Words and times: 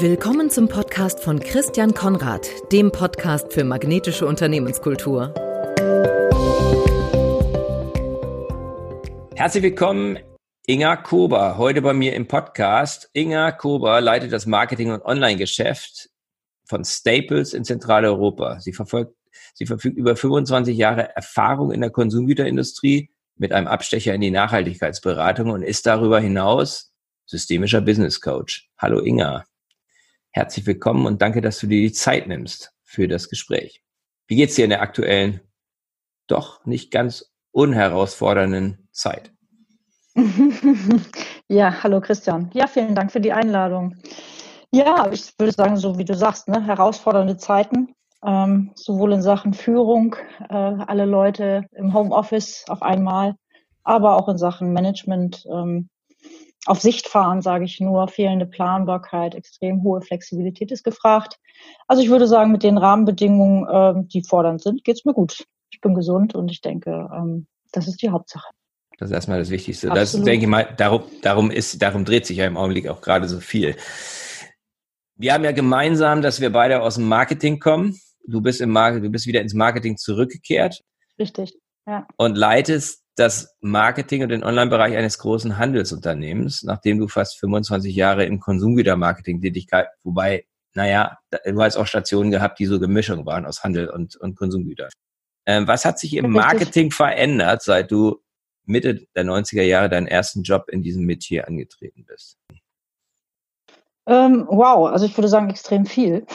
Willkommen 0.00 0.48
zum 0.48 0.68
Podcast 0.68 1.18
von 1.18 1.40
Christian 1.40 1.92
Konrad, 1.92 2.48
dem 2.70 2.92
Podcast 2.92 3.52
für 3.52 3.64
magnetische 3.64 4.26
Unternehmenskultur. 4.26 5.34
Herzlich 9.34 9.64
willkommen, 9.64 10.20
Inga 10.68 10.94
Kober, 10.98 11.58
heute 11.58 11.82
bei 11.82 11.94
mir 11.94 12.14
im 12.14 12.28
Podcast. 12.28 13.10
Inga 13.12 13.50
Kober 13.50 14.00
leitet 14.00 14.32
das 14.32 14.46
Marketing- 14.46 14.92
und 14.92 15.04
Online-Geschäft 15.04 16.10
von 16.64 16.84
Staples 16.84 17.52
in 17.52 17.64
Zentraleuropa. 17.64 18.60
Sie 18.60 18.72
verfolgt, 18.72 19.16
sie 19.54 19.66
verfügt 19.66 19.96
über 19.96 20.14
25 20.14 20.78
Jahre 20.78 21.16
Erfahrung 21.16 21.72
in 21.72 21.80
der 21.80 21.90
Konsumgüterindustrie 21.90 23.10
mit 23.34 23.52
einem 23.52 23.66
Abstecher 23.66 24.14
in 24.14 24.20
die 24.20 24.30
Nachhaltigkeitsberatung 24.30 25.50
und 25.50 25.62
ist 25.62 25.86
darüber 25.86 26.20
hinaus 26.20 26.92
systemischer 27.26 27.80
Business 27.80 28.20
Coach. 28.20 28.68
Hallo 28.78 29.00
Inga. 29.00 29.44
Herzlich 30.30 30.66
willkommen 30.66 31.06
und 31.06 31.22
danke, 31.22 31.40
dass 31.40 31.58
du 31.58 31.66
dir 31.66 31.80
die 31.80 31.92
Zeit 31.92 32.26
nimmst 32.26 32.72
für 32.82 33.08
das 33.08 33.28
Gespräch. 33.28 33.82
Wie 34.26 34.36
geht's 34.36 34.56
dir 34.56 34.64
in 34.64 34.70
der 34.70 34.82
aktuellen, 34.82 35.40
doch 36.26 36.64
nicht 36.66 36.90
ganz 36.90 37.32
unherausfordernden 37.50 38.88
Zeit? 38.92 39.32
Ja, 41.50 41.82
hallo 41.82 42.02
Christian. 42.02 42.50
Ja, 42.52 42.66
vielen 42.66 42.94
Dank 42.94 43.10
für 43.10 43.22
die 43.22 43.32
Einladung. 43.32 43.96
Ja, 44.70 45.10
ich 45.10 45.32
würde 45.38 45.52
sagen, 45.52 45.78
so 45.78 45.96
wie 45.96 46.04
du 46.04 46.14
sagst, 46.14 46.46
ne, 46.46 46.62
herausfordernde 46.62 47.38
Zeiten, 47.38 47.94
ähm, 48.22 48.72
sowohl 48.74 49.14
in 49.14 49.22
Sachen 49.22 49.54
Führung, 49.54 50.14
äh, 50.50 50.54
alle 50.54 51.06
Leute 51.06 51.64
im 51.72 51.94
Homeoffice 51.94 52.66
auf 52.68 52.82
einmal, 52.82 53.34
aber 53.82 54.16
auch 54.16 54.28
in 54.28 54.36
Sachen 54.36 54.74
Management, 54.74 55.46
ähm, 55.50 55.88
auf 56.66 56.80
Sicht 56.80 57.08
fahren, 57.08 57.40
sage 57.40 57.64
ich 57.64 57.80
nur, 57.80 58.08
fehlende 58.08 58.46
Planbarkeit, 58.46 59.34
extrem 59.34 59.82
hohe 59.82 60.02
Flexibilität 60.02 60.70
ist 60.70 60.84
gefragt. 60.84 61.38
Also 61.86 62.02
ich 62.02 62.10
würde 62.10 62.26
sagen, 62.26 62.52
mit 62.52 62.62
den 62.62 62.78
Rahmenbedingungen, 62.78 63.66
äh, 63.68 64.08
die 64.08 64.22
fordernd 64.22 64.62
sind, 64.62 64.84
geht's 64.84 65.04
mir 65.04 65.14
gut. 65.14 65.44
Ich 65.70 65.80
bin 65.80 65.94
gesund 65.94 66.34
und 66.34 66.50
ich 66.50 66.60
denke, 66.60 67.08
ähm, 67.14 67.46
das 67.72 67.88
ist 67.88 68.02
die 68.02 68.10
Hauptsache. 68.10 68.48
Das 68.98 69.10
ist 69.10 69.14
erstmal 69.14 69.38
das 69.38 69.50
Wichtigste. 69.50 69.90
Absolut. 69.90 70.02
Das 70.02 70.24
denke 70.24 70.44
ich 70.44 70.50
mal, 70.50 70.74
darum, 70.76 71.02
darum 71.22 71.50
ist, 71.50 71.80
darum 71.80 72.04
dreht 72.04 72.26
sich 72.26 72.38
ja 72.38 72.46
im 72.46 72.56
Augenblick 72.56 72.88
auch 72.88 73.00
gerade 73.00 73.28
so 73.28 73.38
viel. 73.38 73.76
Wir 75.14 75.34
haben 75.34 75.44
ja 75.44 75.52
gemeinsam, 75.52 76.20
dass 76.20 76.40
wir 76.40 76.50
beide 76.50 76.82
aus 76.82 76.96
dem 76.96 77.08
Marketing 77.08 77.60
kommen. 77.60 77.96
Du 78.26 78.40
bist 78.40 78.60
im 78.60 78.70
Marketing, 78.70 79.04
du 79.04 79.10
bist 79.10 79.26
wieder 79.26 79.40
ins 79.40 79.54
Marketing 79.54 79.96
zurückgekehrt. 79.96 80.80
Richtig, 81.18 81.54
ja. 81.86 82.06
Und 82.16 82.36
leitest 82.36 83.02
das 83.18 83.56
Marketing 83.60 84.22
und 84.22 84.28
den 84.28 84.44
Online-Bereich 84.44 84.96
eines 84.96 85.18
großen 85.18 85.58
Handelsunternehmens, 85.58 86.62
nachdem 86.62 86.98
du 86.98 87.08
fast 87.08 87.38
25 87.40 87.94
Jahre 87.94 88.24
im 88.24 88.38
Konsumgütermarketing 88.38 89.40
Tätigkeit, 89.40 89.88
wobei, 90.04 90.46
naja, 90.74 91.18
du 91.44 91.60
hast 91.60 91.76
auch 91.76 91.86
Stationen 91.86 92.30
gehabt, 92.30 92.58
die 92.60 92.66
so 92.66 92.78
Gemischung 92.78 93.26
waren 93.26 93.44
aus 93.44 93.64
Handel 93.64 93.90
und, 93.90 94.16
und 94.16 94.36
Konsumgüter. 94.36 94.88
Ähm, 95.46 95.66
was 95.66 95.84
hat 95.84 95.98
sich 95.98 96.14
im 96.14 96.30
Marketing 96.30 96.90
verändert, 96.92 97.62
seit 97.62 97.90
du 97.90 98.22
Mitte 98.64 99.06
der 99.16 99.24
90er 99.24 99.62
Jahre 99.62 99.88
deinen 99.88 100.06
ersten 100.06 100.42
Job 100.42 100.68
in 100.68 100.82
diesem 100.82 101.04
Metier 101.04 101.48
angetreten 101.48 102.04
bist? 102.06 102.38
Ähm, 104.08 104.46
wow, 104.48 104.88
also 104.88 105.04
ich 105.04 105.16
würde 105.18 105.28
sagen 105.28 105.50
extrem 105.50 105.84
viel. 105.84 106.26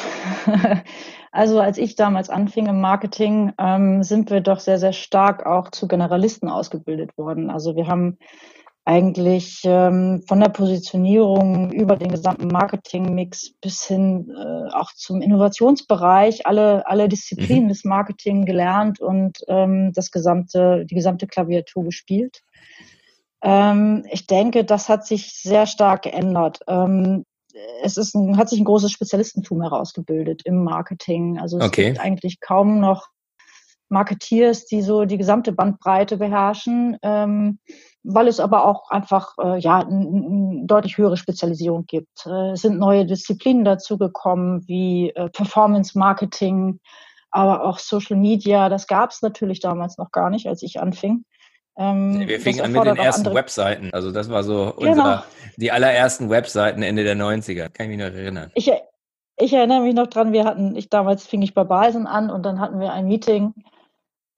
also 1.31 1.59
als 1.59 1.79
ich 1.79 1.95
damals 1.95 2.29
anfing 2.29 2.67
im 2.67 2.79
Marketing, 2.79 3.52
ähm, 3.57 4.03
sind 4.03 4.29
wir 4.29 4.41
doch 4.41 4.59
sehr, 4.59 4.77
sehr 4.77 4.93
stark 4.93 5.47
auch 5.47 5.71
zu 5.71 5.88
Generalisten 5.88 6.49
ausgebildet 6.49 7.17
worden. 7.17 7.49
Also 7.49 7.75
wir 7.75 7.88
haben 7.88 8.19
eigentlich 8.85 9.61
ähm, 9.63 10.21
von 10.27 10.39
der 10.39 10.49
Positionierung 10.49 11.71
über 11.71 11.95
den 11.95 12.09
gesamten 12.09 12.47
Marketingmix 12.47 13.53
bis 13.61 13.85
hin 13.85 14.29
äh, 14.29 14.73
auch 14.73 14.91
zum 14.94 15.21
Innovationsbereich 15.21 16.45
alle 16.45 16.85
alle 16.85 17.07
Disziplinen 17.07 17.66
mhm. 17.66 17.69
des 17.69 17.85
Marketing 17.85 18.45
gelernt 18.45 19.00
und 19.00 19.40
ähm, 19.47 19.94
das 19.94 20.11
gesamte 20.11 20.85
die 20.85 20.95
gesamte 20.95 21.28
Klaviatur 21.28 21.85
gespielt. 21.85 22.41
Ähm, 23.41 24.05
ich 24.11 24.28
denke, 24.28 24.66
das 24.66 24.90
hat 24.90 25.07
sich 25.07 25.34
sehr 25.34 25.66
stark 25.66 26.03
geändert. 26.03 26.59
Ähm, 26.67 27.23
es 27.81 27.97
ist 27.97 28.16
ein, 28.16 28.38
hat 28.38 28.50
sich 28.50 28.59
ein 28.59 28.66
großes 28.66 28.91
Spezialistentum 28.91 29.62
herausgebildet 29.62 30.41
im 30.46 30.64
Marketing. 30.64 31.40
Also 31.40 31.59
es 31.59 31.66
okay. 31.66 31.86
gibt 31.86 32.00
eigentlich 32.00 32.40
kaum 32.40 32.80
noch 32.80 33.09
Marketeers, 33.90 34.66
die 34.66 34.81
so 34.81 35.06
die 35.06 35.18
gesamte 35.18 35.52
Bandbreite 35.52 36.18
beherrschen, 36.18 36.97
ähm, 37.03 37.59
weil 38.03 38.28
es 38.28 38.40
aber 38.40 38.66
auch 38.66 38.90
einfach 38.90 39.36
äh, 39.38 39.59
ja 39.59 39.80
eine 39.80 40.64
deutlich 40.66 40.97
höhere 40.97 41.16
Spezialisierung 41.16 41.86
gibt. 41.86 42.25
Äh, 42.25 42.52
es 42.52 42.62
sind 42.62 42.80
neue 42.80 43.06
Disziplinen 43.06 43.64
dazugekommen 43.64 44.68
wie 44.68 45.12
äh, 45.12 45.30
Performance 45.30 45.97
Marketing, 45.97 46.80
aber 47.30 47.64
auch 47.66 47.80
Social 47.80 48.18
Media. 48.18 48.68
Das 48.68 48.88
gab 48.88 49.12
es 49.12 49.22
natürlich 49.22 49.59
damals 49.59 49.97
noch 49.97 50.12
gar 50.12 50.30
nicht, 50.30 50.47
als 50.47 50.64
ich 50.64 50.81
anfing. 50.81 51.24
Ähm, 51.75 52.28
wir 52.28 52.39
fingen 52.39 52.61
an 52.61 52.72
mit 52.72 52.85
den 52.85 52.97
ersten 52.97 53.22
andere... 53.22 53.35
Webseiten. 53.35 53.89
Also 53.94 54.11
das 54.11 54.29
war 54.29 54.44
so 54.44 54.73
genau. 54.78 54.91
unser, 54.91 55.25
die 55.57 55.72
allerersten 55.72 56.29
Webseiten 56.29 56.84
Ende 56.84 57.03
der 57.03 57.16
90er. 57.16 57.69
Kann 57.69 57.89
ich 57.89 57.97
mich 57.97 58.06
noch 58.06 58.13
erinnern. 58.13 58.51
Ich, 58.53 58.72
ich 59.38 59.53
erinnere 59.53 59.81
mich 59.81 59.95
noch 59.95 60.07
dran, 60.07 60.34
wir 60.34 60.45
hatten, 60.45 60.75
ich 60.75 60.89
damals 60.89 61.25
fing 61.25 61.41
ich 61.41 61.53
bei 61.53 61.63
Balsen 61.63 62.06
an 62.06 62.29
und 62.29 62.44
dann 62.44 62.59
hatten 62.59 62.79
wir 62.79 62.94
ein 62.94 63.07
Meeting, 63.07 63.53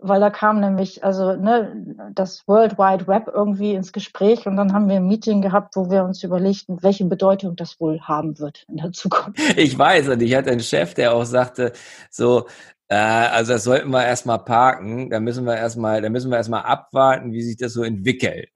weil 0.07 0.19
da 0.19 0.29
kam 0.29 0.59
nämlich 0.59 1.03
also 1.03 1.35
ne, 1.35 1.85
das 2.13 2.47
World 2.47 2.77
Wide 2.77 3.07
Web 3.07 3.29
irgendwie 3.33 3.73
ins 3.73 3.91
Gespräch 3.91 4.47
und 4.47 4.55
dann 4.55 4.73
haben 4.73 4.89
wir 4.89 4.97
ein 4.97 5.07
Meeting 5.07 5.41
gehabt, 5.41 5.75
wo 5.75 5.89
wir 5.89 6.03
uns 6.03 6.23
überlegten, 6.23 6.81
welche 6.81 7.05
Bedeutung 7.05 7.55
das 7.55 7.79
wohl 7.79 7.99
haben 8.01 8.39
wird 8.39 8.65
in 8.67 8.77
der 8.77 8.91
Zukunft. 8.91 9.39
Ich 9.57 9.77
weiß 9.77 10.09
und 10.09 10.21
ich 10.21 10.35
hatte 10.35 10.51
einen 10.51 10.59
Chef, 10.59 10.93
der 10.93 11.13
auch 11.13 11.25
sagte, 11.25 11.71
so 12.09 12.45
äh, 12.87 12.95
also 12.95 13.53
das 13.53 13.63
sollten 13.63 13.89
wir 13.89 14.05
erstmal 14.05 14.39
parken. 14.39 15.09
Da 15.09 15.19
müssen 15.19 15.45
wir 15.45 15.55
erstmal, 15.55 16.01
da 16.01 16.09
müssen 16.09 16.29
wir 16.29 16.37
erstmal 16.37 16.63
abwarten, 16.63 17.31
wie 17.31 17.41
sich 17.41 17.57
das 17.57 17.73
so 17.73 17.83
entwickelt. 17.83 18.49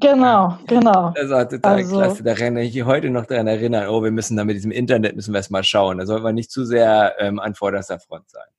Genau, 0.00 0.58
genau. 0.66 1.12
Das 1.16 1.30
war 1.30 1.48
total 1.48 1.76
also, 1.76 1.96
klasse. 1.96 2.22
Da 2.22 2.34
kann 2.34 2.56
ich 2.56 2.84
heute 2.84 3.10
noch 3.10 3.26
daran 3.26 3.46
erinnern, 3.46 3.88
oh, 3.88 4.02
wir 4.02 4.10
müssen 4.10 4.36
da 4.36 4.44
mit 4.44 4.56
diesem 4.56 4.70
Internet 4.70 5.16
müssen 5.16 5.32
wir 5.32 5.38
erstmal 5.38 5.64
schauen. 5.64 5.98
Da 5.98 6.06
sollten 6.06 6.24
wir 6.24 6.32
nicht 6.32 6.50
zu 6.50 6.64
sehr 6.64 7.14
ähm, 7.18 7.38
an 7.38 7.54
vorderster 7.54 7.98
Front 7.98 8.30
sein. 8.30 8.53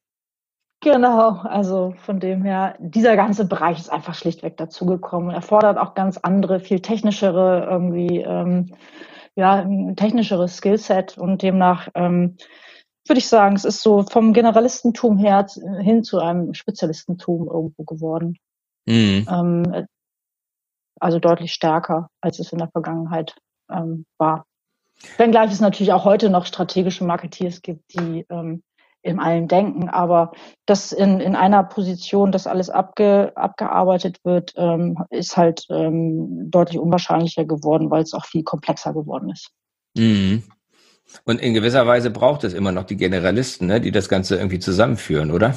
Genau, 0.86 1.40
also 1.42 1.96
von 1.98 2.20
dem 2.20 2.44
her, 2.44 2.76
dieser 2.78 3.16
ganze 3.16 3.46
Bereich 3.48 3.80
ist 3.80 3.92
einfach 3.92 4.14
schlichtweg 4.14 4.56
dazugekommen. 4.56 5.34
Erfordert 5.34 5.80
auch 5.80 5.96
ganz 5.96 6.18
andere, 6.18 6.60
viel 6.60 6.80
technischere, 6.80 7.68
irgendwie, 7.68 8.20
ähm, 8.20 8.76
ja, 9.36 9.56
ein 9.56 9.96
technischeres 9.96 10.58
Skillset 10.58 11.18
und 11.18 11.42
demnach 11.42 11.90
ähm, 11.96 12.38
würde 13.08 13.18
ich 13.18 13.28
sagen, 13.28 13.56
es 13.56 13.66
ist 13.66 13.82
so 13.82 14.04
vom 14.04 14.32
Generalistentum 14.32 15.18
her 15.18 15.48
hin 15.82 16.04
zu 16.04 16.20
einem 16.20 16.54
Spezialistentum 16.54 17.48
irgendwo 17.48 17.84
geworden. 17.84 18.38
Mhm. 18.86 19.28
Ähm, 19.28 19.88
also 21.00 21.18
deutlich 21.18 21.52
stärker, 21.52 22.10
als 22.22 22.38
es 22.38 22.52
in 22.52 22.60
der 22.60 22.70
Vergangenheit 22.70 23.36
ähm, 23.72 24.06
war. 24.20 24.46
Wenngleich 25.18 25.52
es 25.52 25.62
natürlich 25.62 25.94
auch 25.94 26.06
heute 26.06 26.30
noch 26.30 26.46
strategische 26.46 27.06
Marketeers 27.06 27.64
gibt, 27.64 27.92
die 27.96 28.24
ähm, 28.30 28.62
in 29.06 29.20
allen 29.20 29.48
denken, 29.48 29.88
aber 29.88 30.32
dass 30.66 30.92
in, 30.92 31.20
in 31.20 31.36
einer 31.36 31.64
Position 31.64 32.32
das 32.32 32.48
alles 32.48 32.70
abge, 32.70 33.32
abgearbeitet 33.36 34.20
wird, 34.24 34.54
ähm, 34.58 34.98
ist 35.12 35.38
halt 35.38 35.66
ähm, 35.70 36.50
deutlich 36.50 36.80
unwahrscheinlicher 36.80 37.46
geworden, 37.46 37.92
weil 37.92 38.02
es 38.02 38.14
auch 38.14 38.26
viel 38.26 38.44
komplexer 38.44 38.94
geworden 38.94 39.30
ist. 39.30 39.52
Mhm. 39.96 40.44
Und 41.24 41.40
in 41.40 41.54
gewisser 41.54 41.86
Weise 41.86 42.10
braucht 42.10 42.44
es 42.44 42.54
immer 42.54 42.72
noch 42.72 42.84
die 42.84 42.98
Generalisten, 42.98 43.68
ne, 43.68 43.80
die 43.80 43.92
das 43.92 44.10
Ganze 44.10 44.38
irgendwie 44.38 44.60
zusammenführen, 44.60 45.30
oder? 45.30 45.56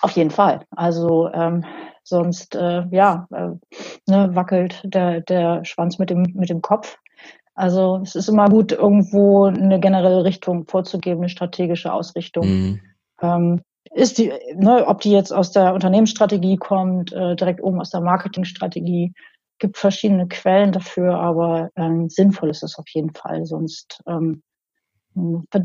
Auf 0.00 0.10
jeden 0.12 0.32
Fall. 0.32 0.64
Also 0.70 1.30
ähm, 1.32 1.64
sonst 2.02 2.56
äh, 2.56 2.84
ja 2.90 3.28
äh, 3.32 3.50
ne, 4.10 4.34
wackelt 4.34 4.80
der, 4.84 5.20
der 5.20 5.64
Schwanz 5.64 5.98
mit 5.98 6.10
dem 6.10 6.22
mit 6.34 6.50
dem 6.50 6.60
Kopf. 6.60 6.98
Also 7.58 7.98
es 8.04 8.14
ist 8.14 8.28
immer 8.28 8.48
gut, 8.48 8.70
irgendwo 8.70 9.46
eine 9.46 9.80
generelle 9.80 10.22
Richtung 10.22 10.64
vorzugeben, 10.68 11.22
eine 11.22 11.28
strategische 11.28 11.92
Ausrichtung. 11.92 12.46
Mhm. 12.46 12.80
Ähm, 13.20 13.62
ist 13.90 14.18
die, 14.18 14.32
ne, 14.54 14.86
ob 14.86 15.00
die 15.00 15.10
jetzt 15.10 15.32
aus 15.32 15.50
der 15.50 15.74
Unternehmensstrategie 15.74 16.56
kommt, 16.56 17.12
äh, 17.12 17.34
direkt 17.34 17.60
oben 17.60 17.80
aus 17.80 17.90
der 17.90 18.00
Marketingstrategie, 18.00 19.12
gibt 19.58 19.76
verschiedene 19.76 20.28
Quellen 20.28 20.70
dafür, 20.70 21.18
aber 21.18 21.70
ähm, 21.74 22.08
sinnvoll 22.08 22.50
ist 22.50 22.62
es 22.62 22.78
auf 22.78 22.86
jeden 22.90 23.12
Fall. 23.12 23.44
Sonst 23.44 24.04
ähm, 24.06 24.44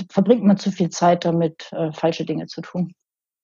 verbringt 0.10 0.44
man 0.44 0.58
zu 0.58 0.72
viel 0.72 0.90
Zeit 0.90 1.26
damit, 1.26 1.72
äh, 1.74 1.92
falsche 1.92 2.26
Dinge 2.26 2.48
zu 2.48 2.62
tun. 2.62 2.94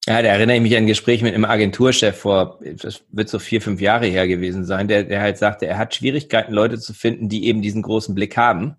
Ja, 0.10 0.24
da 0.24 0.30
erinnere 0.30 0.56
ich 0.56 0.64
mich 0.64 0.76
an 0.76 0.86
ein 0.86 0.88
Gespräch 0.88 1.22
mit 1.22 1.36
einem 1.36 1.46
Agenturchef 1.46 2.18
vor, 2.18 2.60
das 2.64 3.04
wird 3.12 3.30
so 3.30 3.38
vier, 3.38 3.62
fünf 3.62 3.80
Jahre 3.80 4.08
her 4.08 4.28
gewesen 4.28 4.66
sein, 4.66 4.88
der, 4.88 5.04
der 5.04 5.22
halt 5.22 5.38
sagte, 5.38 5.68
er 5.68 5.78
hat 5.78 5.94
Schwierigkeiten, 5.94 6.52
Leute 6.52 6.80
zu 6.80 6.96
finden, 6.96 7.30
die 7.30 7.46
eben 7.46 7.62
diesen 7.62 7.84
großen 7.84 8.16
Blick 8.16 8.36
haben. 8.36 8.76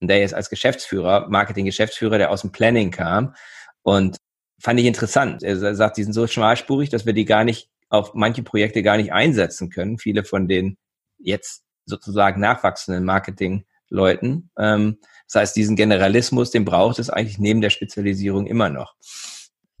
Und 0.00 0.08
der 0.08 0.20
jetzt 0.20 0.32
als 0.32 0.48
Geschäftsführer, 0.48 1.28
Marketing-Geschäftsführer, 1.28 2.16
der 2.16 2.30
aus 2.30 2.40
dem 2.40 2.50
Planning 2.50 2.90
kam. 2.90 3.34
Und 3.82 4.16
fand 4.58 4.80
ich 4.80 4.86
interessant. 4.86 5.42
Er 5.42 5.74
sagt, 5.74 5.98
die 5.98 6.02
sind 6.02 6.14
so 6.14 6.26
schmalspurig, 6.26 6.88
dass 6.88 7.04
wir 7.04 7.12
die 7.12 7.26
gar 7.26 7.44
nicht 7.44 7.68
auf 7.90 8.14
manche 8.14 8.42
Projekte 8.42 8.82
gar 8.82 8.96
nicht 8.96 9.12
einsetzen 9.12 9.68
können. 9.68 9.98
Viele 9.98 10.24
von 10.24 10.48
den 10.48 10.78
jetzt 11.18 11.62
sozusagen 11.84 12.40
nachwachsenden 12.40 13.04
Marketing 13.04 13.66
Leuten. 13.90 14.50
Ähm, 14.56 14.96
das 15.30 15.42
heißt, 15.42 15.56
diesen 15.56 15.76
Generalismus, 15.76 16.50
den 16.50 16.64
braucht 16.64 16.98
es 16.98 17.10
eigentlich 17.10 17.38
neben 17.38 17.60
der 17.60 17.68
Spezialisierung 17.68 18.46
immer 18.46 18.70
noch. 18.70 18.94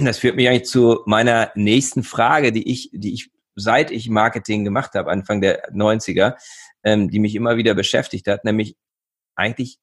Das 0.04 0.18
führt 0.18 0.36
mich 0.36 0.48
eigentlich 0.48 0.68
zu 0.68 1.02
meiner 1.06 1.50
nächsten 1.54 2.02
Frage, 2.02 2.52
die 2.52 2.70
ich, 2.70 2.90
die 2.92 3.14
ich 3.14 3.30
seit 3.54 3.90
ich 3.90 4.08
Marketing 4.08 4.64
gemacht 4.64 4.94
habe, 4.94 5.10
Anfang 5.10 5.40
der 5.40 5.70
90er, 5.72 6.36
ähm, 6.84 7.10
die 7.10 7.18
mich 7.18 7.34
immer 7.34 7.56
wieder 7.56 7.74
beschäftigt 7.74 8.26
hat, 8.26 8.44
nämlich 8.44 8.76
eigentlich 9.34 9.78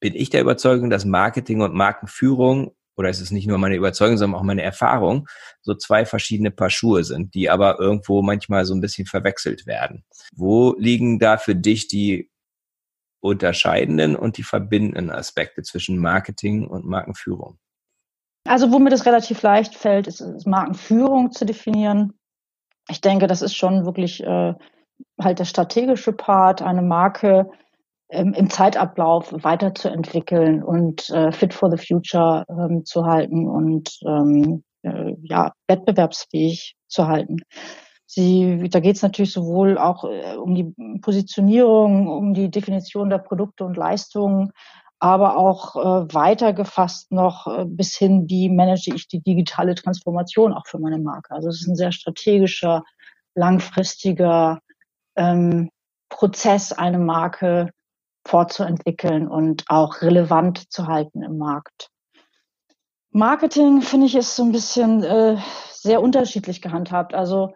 bin 0.00 0.14
ich 0.14 0.30
der 0.30 0.40
Überzeugung, 0.40 0.90
dass 0.90 1.04
Marketing 1.04 1.60
und 1.60 1.74
Markenführung 1.74 2.74
oder 2.96 3.08
ist 3.08 3.20
es 3.20 3.30
nicht 3.30 3.46
nur 3.46 3.58
meine 3.58 3.76
Überzeugung, 3.76 4.18
sondern 4.18 4.38
auch 4.38 4.44
meine 4.44 4.62
Erfahrung, 4.62 5.28
so 5.62 5.74
zwei 5.74 6.04
verschiedene 6.04 6.50
Paar 6.50 6.70
Schuhe 6.70 7.04
sind, 7.04 7.34
die 7.34 7.48
aber 7.48 7.80
irgendwo 7.80 8.22
manchmal 8.22 8.64
so 8.64 8.74
ein 8.74 8.80
bisschen 8.80 9.06
verwechselt 9.06 9.66
werden. 9.66 10.04
Wo 10.34 10.74
liegen 10.78 11.18
da 11.18 11.38
für 11.38 11.56
dich 11.56 11.88
die 11.88 12.30
unterscheidenden 13.20 14.16
und 14.16 14.36
die 14.36 14.42
verbindenden 14.42 15.10
Aspekte 15.10 15.62
zwischen 15.62 15.96
Marketing 15.98 16.66
und 16.66 16.84
Markenführung? 16.84 17.58
Also 18.44 18.72
wo 18.72 18.78
mir 18.78 18.90
das 18.90 19.06
relativ 19.06 19.42
leicht 19.42 19.74
fällt, 19.74 20.06
ist, 20.06 20.20
ist 20.20 20.46
Markenführung 20.46 21.30
zu 21.30 21.44
definieren. 21.44 22.12
Ich 22.88 23.00
denke, 23.00 23.26
das 23.26 23.42
ist 23.42 23.54
schon 23.54 23.86
wirklich 23.86 24.22
äh, 24.22 24.54
halt 25.20 25.38
der 25.38 25.44
strategische 25.44 26.12
Part, 26.12 26.62
eine 26.62 26.82
Marke 26.82 27.50
ähm, 28.10 28.34
im 28.34 28.50
Zeitablauf 28.50 29.32
weiterzuentwickeln 29.32 30.62
und 30.62 31.08
äh, 31.10 31.32
fit 31.32 31.54
for 31.54 31.70
the 31.70 31.84
future 31.84 32.44
ähm, 32.48 32.84
zu 32.84 33.06
halten 33.06 33.48
und 33.48 33.90
ähm, 34.06 34.64
äh, 34.82 35.14
ja, 35.22 35.52
wettbewerbsfähig 35.68 36.74
zu 36.88 37.06
halten. 37.06 37.38
Sie, 38.06 38.68
da 38.68 38.80
geht 38.80 38.96
es 38.96 39.02
natürlich 39.02 39.32
sowohl 39.32 39.78
auch 39.78 40.04
äh, 40.04 40.36
um 40.36 40.54
die 40.54 40.74
Positionierung, 41.00 42.08
um 42.08 42.34
die 42.34 42.50
Definition 42.50 43.08
der 43.08 43.18
Produkte 43.18 43.64
und 43.64 43.76
Leistungen, 43.76 44.52
aber 45.02 45.36
auch 45.36 45.74
äh, 45.74 46.14
weiter 46.14 46.52
gefasst 46.52 47.10
noch 47.10 47.48
äh, 47.48 47.64
bis 47.64 47.96
hin, 47.96 48.28
wie 48.28 48.48
manage 48.48 48.94
ich 48.94 49.08
die 49.08 49.20
digitale 49.20 49.74
Transformation 49.74 50.52
auch 50.52 50.68
für 50.68 50.78
meine 50.78 51.00
Marke. 51.00 51.34
Also 51.34 51.48
es 51.48 51.60
ist 51.60 51.66
ein 51.66 51.74
sehr 51.74 51.90
strategischer, 51.90 52.84
langfristiger 53.34 54.60
ähm, 55.16 55.70
Prozess, 56.08 56.70
eine 56.70 57.00
Marke 57.00 57.70
fortzuentwickeln 58.24 59.26
und 59.26 59.64
auch 59.66 60.02
relevant 60.02 60.72
zu 60.72 60.86
halten 60.86 61.24
im 61.24 61.36
Markt. 61.36 61.88
Marketing, 63.10 63.82
finde 63.82 64.06
ich, 64.06 64.14
ist 64.14 64.36
so 64.36 64.44
ein 64.44 64.52
bisschen 64.52 65.02
äh, 65.02 65.36
sehr 65.72 66.00
unterschiedlich 66.00 66.62
gehandhabt. 66.62 67.12
Also 67.12 67.54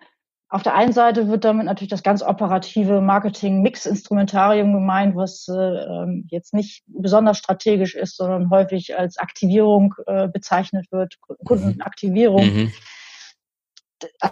auf 0.49 0.63
der 0.63 0.75
einen 0.75 0.93
Seite 0.93 1.29
wird 1.29 1.45
damit 1.45 1.67
natürlich 1.67 1.91
das 1.91 2.05
ganz 2.05 2.23
operative 2.23 3.01
Marketing-Mix-Instrumentarium 3.01 4.73
gemeint, 4.73 5.17
was 5.17 5.49
äh, 5.49 5.53
ähm, 5.55 6.27
jetzt 6.31 6.55
nicht 6.55 6.85
besonders 6.87 7.39
strategisch 7.39 7.95
ist, 7.97 8.17
sondern 8.17 8.51
häufig 8.51 8.97
als 8.97 9.19
Aktivierung 9.19 9.95
äh, 10.07 10.29
bezeichnet 10.29 10.87
wird, 10.93 11.17
Kundenaktivierung. 11.45 12.47
Mhm. 12.47 12.73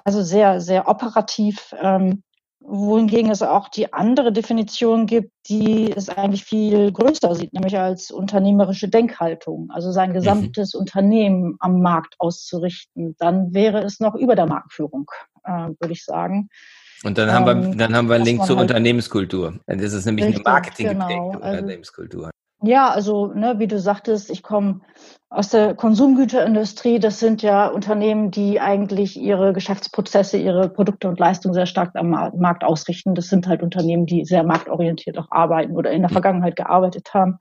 Also 0.05 0.23
sehr, 0.23 0.61
sehr 0.61 0.89
operativ. 0.89 1.75
Ähm, 1.81 2.23
wohingegen 2.67 3.31
es 3.31 3.43
auch 3.43 3.69
die 3.69 3.93
andere 3.93 4.33
Definition 4.33 5.07
gibt, 5.07 5.31
die 5.49 5.93
es 5.95 6.09
eigentlich 6.09 6.45
viel 6.45 6.93
größer 6.93 7.35
sieht, 7.35 7.53
nämlich 7.53 7.79
als 7.79 8.11
unternehmerische 8.11 8.89
Denkhaltung, 8.89 9.71
also 9.71 9.93
sein 9.93 10.11
mhm. 10.11 10.15
gesamtes 10.15 10.75
mhm. 10.75 10.81
Unternehmen 10.81 11.57
am 11.61 11.81
Markt 11.81 12.15
auszurichten. 12.19 13.17
Dann 13.19 13.53
wäre 13.53 13.83
es 13.83 14.01
noch 14.01 14.15
über 14.15 14.35
der 14.35 14.47
Marktführung, 14.47 15.11
äh, 15.45 15.69
würde 15.79 15.93
ich 15.93 16.05
sagen. 16.05 16.49
Und 17.03 17.19
dann 17.19 17.31
haben 17.31 17.49
ähm, 17.49 17.73
wir, 17.73 17.77
dann 17.77 17.95
haben 17.95 18.09
wir 18.09 18.15
einen 18.15 18.25
Link 18.25 18.45
zur 18.47 18.57
halt 18.57 18.71
Unternehmenskultur. 18.71 19.61
Das 19.67 19.93
ist 19.93 20.07
nämlich 20.07 20.25
richtig, 20.25 20.47
eine 20.47 20.55
Marketing 20.55 20.89
genau. 20.89 21.33
Unternehmenskultur. 21.33 22.31
Ja, 22.63 22.89
also 22.89 23.27
ne, 23.27 23.59
wie 23.59 23.67
du 23.67 23.79
sagtest, 23.79 24.31
ich 24.31 24.43
komme 24.43 24.81
aus 25.29 25.51
der 25.51 25.75
Konsumgüterindustrie. 25.75 26.99
Das 26.99 27.19
sind 27.19 27.43
ja 27.43 27.67
Unternehmen, 27.67 28.31
die 28.31 28.61
eigentlich 28.61 29.21
ihre 29.21 29.53
Geschäftsprozesse, 29.53 30.39
ihre 30.39 30.69
Produkte 30.69 31.09
und 31.09 31.19
Leistungen 31.19 31.55
sehr 31.55 31.67
stark 31.67 31.91
am 31.95 32.11
Markt 32.11 32.65
ausrichten. 32.65 33.15
Das 33.15 33.29
sind 33.29 33.47
halt 33.49 33.63
Unternehmen, 33.63 34.07
die 34.07 34.25
sehr 34.25 34.45
marktorientiert 34.45 35.19
auch 35.19 35.31
arbeiten 35.31 35.77
oder 35.77 35.91
in 35.91 36.03
der 36.03 36.11
Vergangenheit 36.11 36.57
gearbeitet 36.57 37.13
haben. 37.13 37.39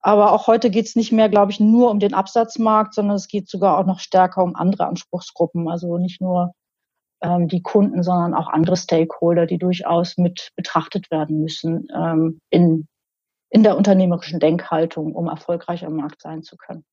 Aber 0.00 0.32
auch 0.32 0.46
heute 0.46 0.70
geht 0.70 0.86
es 0.86 0.96
nicht 0.96 1.12
mehr, 1.12 1.28
glaube 1.28 1.52
ich, 1.52 1.60
nur 1.60 1.90
um 1.90 2.00
den 2.00 2.14
Absatzmarkt, 2.14 2.94
sondern 2.94 3.16
es 3.16 3.28
geht 3.28 3.48
sogar 3.48 3.78
auch 3.78 3.86
noch 3.86 4.00
stärker 4.00 4.42
um 4.42 4.56
andere 4.56 4.86
Anspruchsgruppen. 4.86 5.68
Also 5.68 5.98
nicht 5.98 6.22
nur 6.22 6.54
ähm, 7.22 7.48
die 7.48 7.62
Kunden, 7.62 8.02
sondern 8.02 8.34
auch 8.34 8.48
andere 8.48 8.76
Stakeholder, 8.76 9.46
die 9.46 9.58
durchaus 9.58 10.16
mit 10.16 10.50
betrachtet 10.56 11.10
werden 11.10 11.42
müssen 11.42 11.86
ähm, 11.94 12.40
in 12.48 12.88
in 13.50 13.62
der 13.62 13.76
unternehmerischen 13.76 14.40
Denkhaltung, 14.40 15.14
um 15.14 15.28
erfolgreich 15.28 15.84
am 15.84 15.96
Markt 15.96 16.22
sein 16.22 16.42
zu 16.42 16.56
können. 16.56 16.84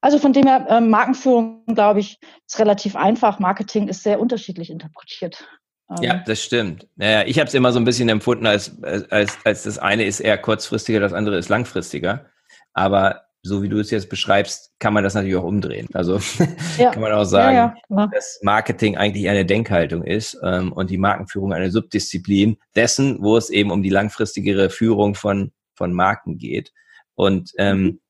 Also 0.00 0.18
von 0.18 0.34
dem 0.34 0.46
her, 0.46 0.66
äh, 0.68 0.80
Markenführung, 0.80 1.64
glaube 1.74 2.00
ich, 2.00 2.18
ist 2.46 2.58
relativ 2.58 2.94
einfach. 2.94 3.38
Marketing 3.38 3.88
ist 3.88 4.02
sehr 4.02 4.20
unterschiedlich 4.20 4.68
interpretiert. 4.68 5.48
Ähm, 5.88 6.02
ja, 6.02 6.22
das 6.26 6.42
stimmt. 6.42 6.86
Naja, 6.96 7.24
ich 7.26 7.38
habe 7.38 7.48
es 7.48 7.54
immer 7.54 7.72
so 7.72 7.78
ein 7.78 7.84
bisschen 7.84 8.08
empfunden, 8.10 8.46
als, 8.46 8.82
als, 8.82 9.38
als 9.44 9.62
das 9.62 9.78
eine 9.78 10.04
ist 10.04 10.20
eher 10.20 10.36
kurzfristiger, 10.36 11.00
das 11.00 11.14
andere 11.14 11.38
ist 11.38 11.48
langfristiger. 11.48 12.26
Aber 12.74 13.22
so 13.46 13.62
wie 13.62 13.68
du 13.68 13.78
es 13.78 13.90
jetzt 13.90 14.08
beschreibst, 14.08 14.72
kann 14.78 14.94
man 14.94 15.04
das 15.04 15.12
natürlich 15.12 15.36
auch 15.36 15.44
umdrehen. 15.44 15.88
Also 15.92 16.18
ja. 16.78 16.90
kann 16.90 17.02
man 17.02 17.12
auch 17.12 17.24
sagen, 17.24 17.56
ja, 17.56 17.74
ja, 17.90 18.06
dass 18.06 18.40
Marketing 18.42 18.96
eigentlich 18.96 19.28
eine 19.28 19.44
Denkhaltung 19.44 20.02
ist 20.02 20.38
ähm, 20.42 20.72
und 20.72 20.88
die 20.88 20.96
Markenführung 20.96 21.52
eine 21.52 21.70
Subdisziplin 21.70 22.56
dessen, 22.74 23.22
wo 23.22 23.36
es 23.36 23.50
eben 23.50 23.70
um 23.70 23.82
die 23.82 23.90
langfristigere 23.90 24.70
Führung 24.70 25.14
von, 25.14 25.52
von 25.74 25.92
Marken 25.92 26.38
geht. 26.38 26.72
Und 27.16 27.52
ähm, 27.58 27.82
mhm. 27.82 28.00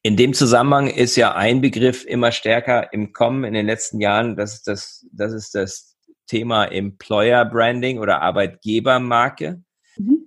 in 0.00 0.16
dem 0.16 0.32
Zusammenhang 0.32 0.86
ist 0.86 1.16
ja 1.16 1.34
ein 1.34 1.60
Begriff 1.60 2.06
immer 2.06 2.32
stärker 2.32 2.94
im 2.94 3.12
Kommen 3.12 3.44
in 3.44 3.52
den 3.52 3.66
letzten 3.66 4.00
Jahren, 4.00 4.34
das 4.34 4.54
ist 4.54 4.66
das, 4.66 5.06
das 5.12 5.34
ist 5.34 5.54
das 5.54 5.94
Thema 6.26 6.64
Employer 6.64 7.44
Branding 7.44 7.98
oder 7.98 8.22
Arbeitgebermarke. 8.22 9.62
Mhm. 9.98 10.26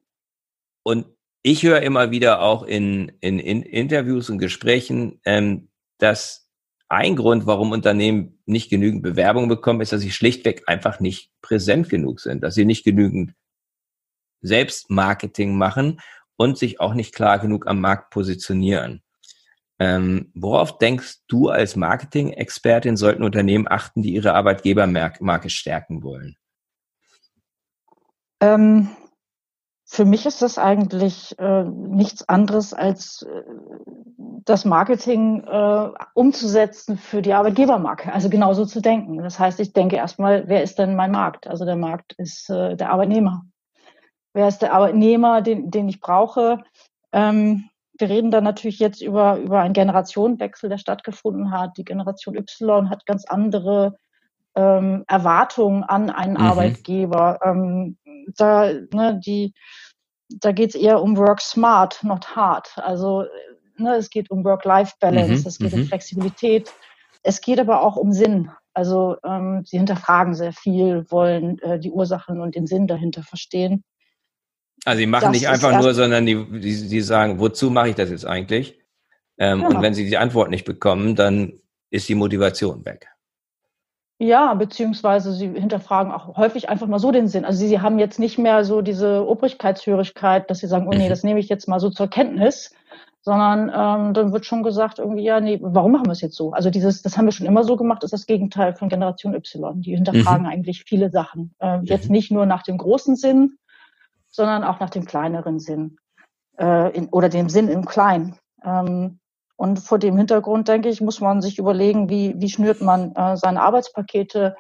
Und 0.84 1.08
ich 1.42 1.64
höre 1.64 1.82
immer 1.82 2.12
wieder 2.12 2.42
auch 2.42 2.64
in, 2.64 3.12
in, 3.22 3.40
in 3.40 3.62
Interviews 3.62 4.30
und 4.30 4.40
Gesprächen, 4.40 5.20
ähm, 5.26 5.70
dass 5.98 6.48
ein 6.90 7.16
Grund, 7.16 7.46
warum 7.46 7.72
Unternehmen 7.72 8.40
nicht 8.46 8.70
genügend 8.70 9.04
Bewerbung 9.04 9.48
bekommen, 9.48 9.82
ist, 9.82 9.94
dass 9.94 10.02
sie 10.02 10.12
schlichtweg 10.12 10.64
einfach 10.68 11.00
nicht 11.00 11.32
präsent 11.42 11.90
genug 11.90 12.20
sind, 12.20 12.42
dass 12.42 12.56
sie 12.56 12.66
nicht 12.66 12.84
genügend 12.84 13.36
Selbstmarketing 14.42 15.56
machen 15.56 16.02
und 16.36 16.58
sich 16.58 16.80
auch 16.80 16.94
nicht 16.94 17.14
klar 17.14 17.40
genug 17.40 17.68
am 17.68 17.80
Markt 17.80 18.10
positionieren. 18.10 19.04
Ähm, 19.78 20.32
worauf 20.34 20.78
denkst 20.78 21.20
du 21.28 21.50
als 21.50 21.76
Marketing-Expertin 21.76 22.98
sollten 22.98 23.24
Unternehmen 23.24 23.68
achten, 23.68 24.02
die 24.02 24.14
ihre 24.14 24.34
Arbeitgebermarke 24.34 25.50
stärken 25.50 26.04
wollen? 26.04 26.38
Ähm, 28.42 28.90
für 29.92 30.06
mich 30.06 30.28
ist 30.28 30.44
das 30.44 30.60
eigentlich 30.60 31.38
äh, 31.40 31.64
nichts 31.64 32.30
anderes 32.30 32.76
als 32.76 33.24
äh, 33.24 33.42
das 34.46 34.64
Marketing 34.64 35.44
äh, 35.44 35.90
umzusetzen 36.14 36.96
für 36.96 37.24
die 37.24 37.34
Arbeitgebermarke, 37.34 38.14
also 38.14 38.30
genauso 38.30 38.68
zu 38.68 38.82
denken. 38.82 39.18
Das 39.18 39.40
heißt, 39.40 39.60
ich 39.60 39.74
denke 39.74 39.96
erstmal, 39.96 40.48
wer 40.48 40.62
ist 40.62 40.78
denn 40.78 40.96
mein 40.96 41.10
Markt? 41.10 41.48
Also 41.48 41.66
der 41.66 41.76
Markt 41.76 42.14
ist 42.14 42.52
äh, 42.52 42.76
der 42.76 42.92
Arbeitnehmer. 42.92 43.46
Wer 44.34 44.48
ist 44.48 44.62
der 44.62 44.74
Arbeitnehmer, 44.74 45.42
den, 45.42 45.72
den 45.72 45.90
ich 45.90 46.00
brauche? 46.00 46.60
Ähm, 47.12 47.68
wir 47.98 48.10
reden 48.10 48.30
dann 48.30 48.44
natürlich 48.44 48.78
jetzt 48.78 49.02
über, 49.02 49.38
über 49.38 49.62
einen 49.62 49.74
Generationenwechsel, 49.74 50.70
der 50.70 50.78
stattgefunden 50.78 51.50
hat. 51.50 51.78
Die 51.78 51.84
Generation 51.84 52.38
Y 52.38 52.92
hat 52.92 53.08
ganz 53.08 53.26
andere 53.26 53.98
ähm, 54.56 55.04
Erwartungen 55.08 55.84
an 55.84 56.10
einen 56.10 56.34
mhm. 56.34 56.42
Arbeitgeber. 56.42 57.40
Ähm, 57.44 57.98
da, 58.38 58.72
ne, 58.94 59.20
die, 59.24 59.54
da 60.30 60.52
geht 60.52 60.70
es 60.70 60.76
eher 60.76 61.02
um 61.02 61.18
Work 61.18 61.42
Smart, 61.42 62.04
not 62.04 62.36
hard. 62.36 62.72
Also 62.78 63.26
ne, 63.78 63.96
es 63.96 64.10
geht 64.10 64.30
um 64.30 64.44
Work-Life-Balance, 64.44 65.42
mhm. 65.42 65.48
es 65.48 65.58
geht 65.58 65.74
mhm. 65.74 65.82
um 65.82 65.88
Flexibilität. 65.88 66.74
Es 67.24 67.42
geht 67.42 67.60
aber 67.60 67.82
auch 67.82 67.96
um 67.96 68.14
Sinn. 68.14 68.50
Also 68.74 69.18
ähm, 69.26 69.64
sie 69.66 69.78
hinterfragen 69.78 70.34
sehr 70.34 70.54
viel, 70.54 71.06
wollen 71.10 71.60
äh, 71.60 71.80
die 71.80 71.92
Ursachen 71.92 72.40
und 72.40 72.56
den 72.56 72.68
Sinn 72.68 72.88
dahinter 72.88 73.24
verstehen. 73.24 73.84
Also 74.86 75.00
sie 75.00 75.08
machen 75.08 75.26
das 75.26 75.32
nicht 75.34 75.50
einfach 75.50 75.82
nur, 75.82 75.94
sondern 75.94 76.26
die, 76.26 76.60
die, 76.60 76.88
die 76.88 77.02
sagen, 77.02 77.40
wozu 77.40 77.70
mache 77.70 77.90
ich 77.90 77.96
das 77.96 78.10
jetzt 78.10 78.26
eigentlich? 78.26 78.80
Ähm, 79.38 79.60
genau. 79.60 79.76
Und 79.76 79.82
wenn 79.82 79.94
sie 79.94 80.06
die 80.06 80.18
Antwort 80.18 80.50
nicht 80.50 80.66
bekommen, 80.66 81.16
dann 81.16 81.60
ist 81.90 82.08
die 82.08 82.16
Motivation 82.16 82.86
weg. 82.86 83.08
Ja, 84.22 84.54
beziehungsweise 84.54 85.32
sie 85.32 85.48
hinterfragen 85.48 86.12
auch 86.12 86.36
häufig 86.36 86.68
einfach 86.68 86.88
mal 86.88 87.00
so 87.00 87.12
den 87.12 87.30
Sinn. 87.30 87.46
Also 87.46 87.60
sie, 87.60 87.70
sie 87.70 87.80
haben 87.80 88.00
jetzt 88.00 88.20
nicht 88.20 88.38
mehr 88.38 88.66
so 88.66 88.82
diese 88.82 89.26
Obrigkeitshörigkeit, 89.26 90.50
dass 90.50 90.60
sie 90.60 90.68
sagen, 90.68 90.88
oh 90.88 90.92
nee, 90.92 91.06
mhm. 91.06 91.10
das 91.10 91.24
nehme 91.24 91.40
ich 91.40 91.48
jetzt 91.48 91.70
mal 91.70 91.80
so 91.80 91.90
zur 91.90 92.10
Kenntnis, 92.10 92.76
sondern 93.22 93.70
ähm, 93.70 94.14
dann 94.14 94.34
wird 94.34 94.46
schon 94.46 94.62
gesagt, 94.62 95.00
irgendwie, 95.00 95.24
ja, 95.24 95.40
nee, 95.40 95.60
warum 95.62 95.94
machen 95.94 96.08
wir 96.08 96.12
es 96.12 96.22
jetzt 96.22 96.36
so? 96.36 96.52
Also 96.52 96.70
dieses, 96.70 97.02
das 97.02 97.18
haben 97.18 97.26
wir 97.26 97.32
schon 97.32 97.48
immer 97.48 97.64
so 97.64 97.78
gemacht, 97.78 98.04
ist 98.04 98.12
das 98.12 98.26
Gegenteil 98.26 98.76
von 98.76 98.90
Generation 98.90 99.34
Y. 99.34 99.82
Die 99.82 99.96
hinterfragen 99.96 100.44
mhm. 100.44 100.52
eigentlich 100.52 100.84
viele 100.84 101.10
Sachen. 101.10 101.56
Äh, 101.60 101.80
jetzt 101.84 102.08
mhm. 102.10 102.12
nicht 102.12 102.30
nur 102.30 102.46
nach 102.46 102.64
dem 102.64 102.78
großen 102.78 103.16
Sinn, 103.16 103.58
sondern 104.28 104.66
auch 104.66 104.82
nach 104.82 104.90
dem 104.90 105.06
kleineren 105.06 105.60
Sinn. 105.60 105.98
äh, 106.60 106.96
in, 106.96 107.10
oder 107.10 107.30
dem 107.30 107.50
Sinn 107.50 107.68
im 107.70 107.86
Kleinen. 107.86 108.36
Ähm, 108.64 109.20
und 109.60 109.80
vor 109.80 110.00
dem 110.00 110.16
Hintergrund, 110.16 110.70
denke 110.70 110.88
ich, 110.88 111.02
muss 111.02 111.20
man 111.20 111.42
sich 111.42 111.60
überlegen, 111.60 112.10
wie, 112.10 112.34
wie 112.38 112.48
schnürt 112.48 112.80
man 112.80 113.14
äh, 113.14 113.36
seine 113.36 113.62
Arbeitspakete 113.62 114.56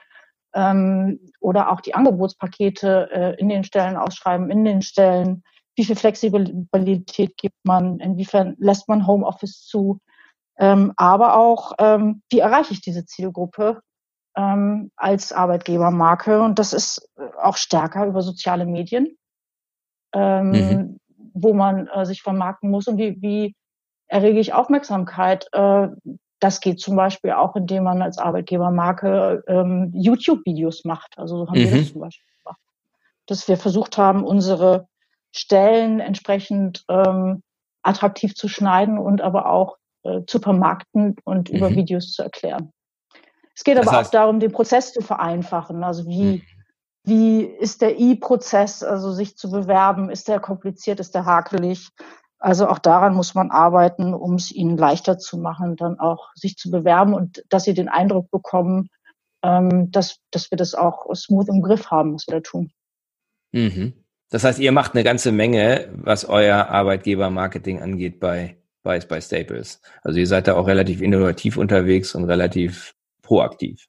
ähm, 0.54 1.22
oder 1.40 1.72
auch 1.72 1.80
die 1.80 1.96
Angebotspakete 1.96 3.10
äh, 3.10 3.36
in 3.40 3.48
den 3.48 3.64
Stellen 3.64 3.96
ausschreiben, 3.96 4.52
in 4.52 4.66
den 4.66 4.82
Stellen, 4.82 5.44
wie 5.78 5.86
viel 5.86 5.96
Flexibilität 5.96 7.38
gibt 7.38 7.56
man, 7.64 8.00
inwiefern 8.00 8.58
lässt 8.60 8.90
man 8.90 9.08
Homeoffice 9.08 9.66
zu, 9.66 10.02
ähm, 10.58 10.92
aber 10.98 11.38
auch, 11.38 11.72
ähm, 11.80 12.22
wie 12.30 12.40
erreiche 12.40 12.74
ich 12.74 12.82
diese 12.82 13.06
Zielgruppe 13.06 13.80
ähm, 14.36 14.92
als 14.98 15.32
Arbeitgebermarke. 15.32 16.42
Und 16.42 16.60
das 16.60 16.74
ist 16.74 17.10
äh, 17.16 17.22
auch 17.42 17.56
stärker 17.56 18.06
über 18.06 18.22
soziale 18.22 18.66
Medien, 18.66 19.16
ähm, 20.14 20.52
mhm. 20.52 21.00
wo 21.34 21.54
man 21.54 21.88
äh, 21.88 22.06
sich 22.06 22.22
vermarkten 22.22 22.70
muss 22.70 22.90
und 22.90 22.98
wie, 22.98 23.22
wie 23.22 23.56
errege 24.10 24.40
ich 24.40 24.54
Aufmerksamkeit. 24.54 25.48
Äh, 25.54 25.88
das 26.40 26.62
geht 26.62 26.80
zum 26.80 26.96
Beispiel 26.96 27.32
auch, 27.32 27.56
indem 27.56 27.84
man 27.84 28.02
als 28.02 28.18
Arbeitgebermarke 28.18 29.44
ähm, 29.48 29.92
YouTube-Videos 29.94 30.86
macht. 30.86 31.18
Also 31.18 31.38
so 31.38 31.48
haben 31.48 31.60
mhm. 31.60 31.64
wir 31.64 31.72
das 31.72 31.80
mhm. 31.80 31.92
zum 31.92 32.02
Beispiel 32.02 32.28
gemacht. 32.44 32.60
Dass 33.28 33.48
wir 33.48 33.58
versucht 33.58 33.98
haben, 33.98 34.24
unsere 34.24 34.88
Stellen 35.32 36.00
entsprechend 36.00 36.84
ähm, 36.90 37.44
attraktiv 37.84 38.36
zu 38.36 38.48
schneiden 38.48 38.98
und 38.98 39.22
aber 39.22 39.50
auch 39.50 39.78
äh, 40.04 40.22
zu 40.26 40.40
vermarkten 40.40 41.16
und 41.24 41.50
mhm. 41.50 41.58
über 41.58 41.70
Videos 41.72 42.14
zu 42.14 42.24
erklären. 42.24 42.72
Es 43.56 43.64
geht 43.64 43.78
das 43.78 43.88
aber 43.88 43.98
heißt, 43.98 44.10
auch 44.10 44.12
darum, 44.12 44.40
den 44.40 44.52
Prozess 44.52 44.94
zu 44.94 45.02
vereinfachen. 45.02 45.84
Also 45.84 46.08
wie, 46.08 46.24
mhm. 46.24 46.42
wie 47.04 47.42
ist 47.42 47.82
der 47.82 48.00
I-Prozess, 48.00 48.82
also 48.82 49.12
sich 49.12 49.36
zu 49.36 49.52
bewerben? 49.52 50.10
Ist 50.10 50.30
der 50.30 50.40
kompliziert? 50.40 51.02
Ist 51.02 51.14
der 51.14 51.26
hakelig? 51.26 51.90
Also 52.40 52.68
auch 52.68 52.80
daran 52.80 53.16
muss 53.16 53.36
man 53.36 53.52
arbeiten, 53.52 54.14
um 54.14 54.36
es 54.36 54.52
ihnen 54.52 54.78
leichter 54.78 55.18
zu 55.18 55.38
machen, 55.38 55.76
dann 55.76 56.00
auch 56.00 56.30
sich 56.36 56.56
zu 56.56 56.72
bewerben 56.72 57.14
und 57.14 57.44
dass 57.50 57.66
sie 57.66 57.74
den 57.74 57.90
Eindruck 57.90 58.32
bekommen, 58.32 58.90
ähm, 59.44 59.92
dass, 59.92 60.20
dass 60.32 60.50
wir 60.50 60.58
das 60.58 60.74
auch 60.74 61.14
smooth 61.14 61.50
im 61.50 61.62
Griff 61.62 61.92
haben, 61.92 62.14
was 62.14 62.28
wir 62.28 62.36
da 62.36 62.40
tun. 62.40 62.72
Mhm. 63.52 63.94
Das 64.30 64.44
heißt, 64.44 64.60
ihr 64.60 64.72
macht 64.72 64.94
eine 64.94 65.04
ganze 65.04 65.32
Menge, 65.32 65.90
was 65.92 66.24
euer 66.24 66.68
Arbeitgeber-Marketing 66.68 67.82
angeht 67.82 68.20
bei, 68.20 68.58
bei, 68.84 69.00
bei 69.00 69.20
Staples. 69.20 69.82
Also 70.04 70.20
ihr 70.20 70.28
seid 70.28 70.48
da 70.48 70.56
auch 70.56 70.68
relativ 70.68 71.02
innovativ 71.02 71.58
unterwegs 71.58 72.16
und 72.16 72.26
relativ 72.26 72.96
proaktiv. 73.22 73.88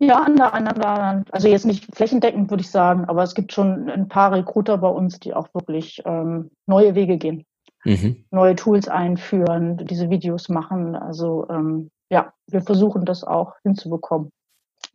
Ja, 0.00 0.20
aneinander. 0.22 1.24
Also 1.32 1.48
jetzt 1.48 1.66
nicht 1.66 1.86
flächendeckend, 1.94 2.50
würde 2.50 2.60
ich 2.60 2.70
sagen, 2.70 3.04
aber 3.06 3.24
es 3.24 3.34
gibt 3.34 3.52
schon 3.52 3.90
ein 3.90 4.08
paar 4.08 4.32
Recruiter 4.32 4.78
bei 4.78 4.88
uns, 4.88 5.18
die 5.18 5.34
auch 5.34 5.48
wirklich 5.54 6.02
ähm, 6.04 6.50
neue 6.66 6.94
Wege 6.94 7.18
gehen, 7.18 7.44
mhm. 7.84 8.24
neue 8.30 8.54
Tools 8.54 8.88
einführen, 8.88 9.76
diese 9.78 10.08
Videos 10.08 10.48
machen. 10.48 10.94
Also 10.94 11.48
ähm, 11.50 11.90
ja, 12.10 12.32
wir 12.46 12.62
versuchen 12.62 13.04
das 13.04 13.24
auch 13.24 13.54
hinzubekommen. 13.64 14.30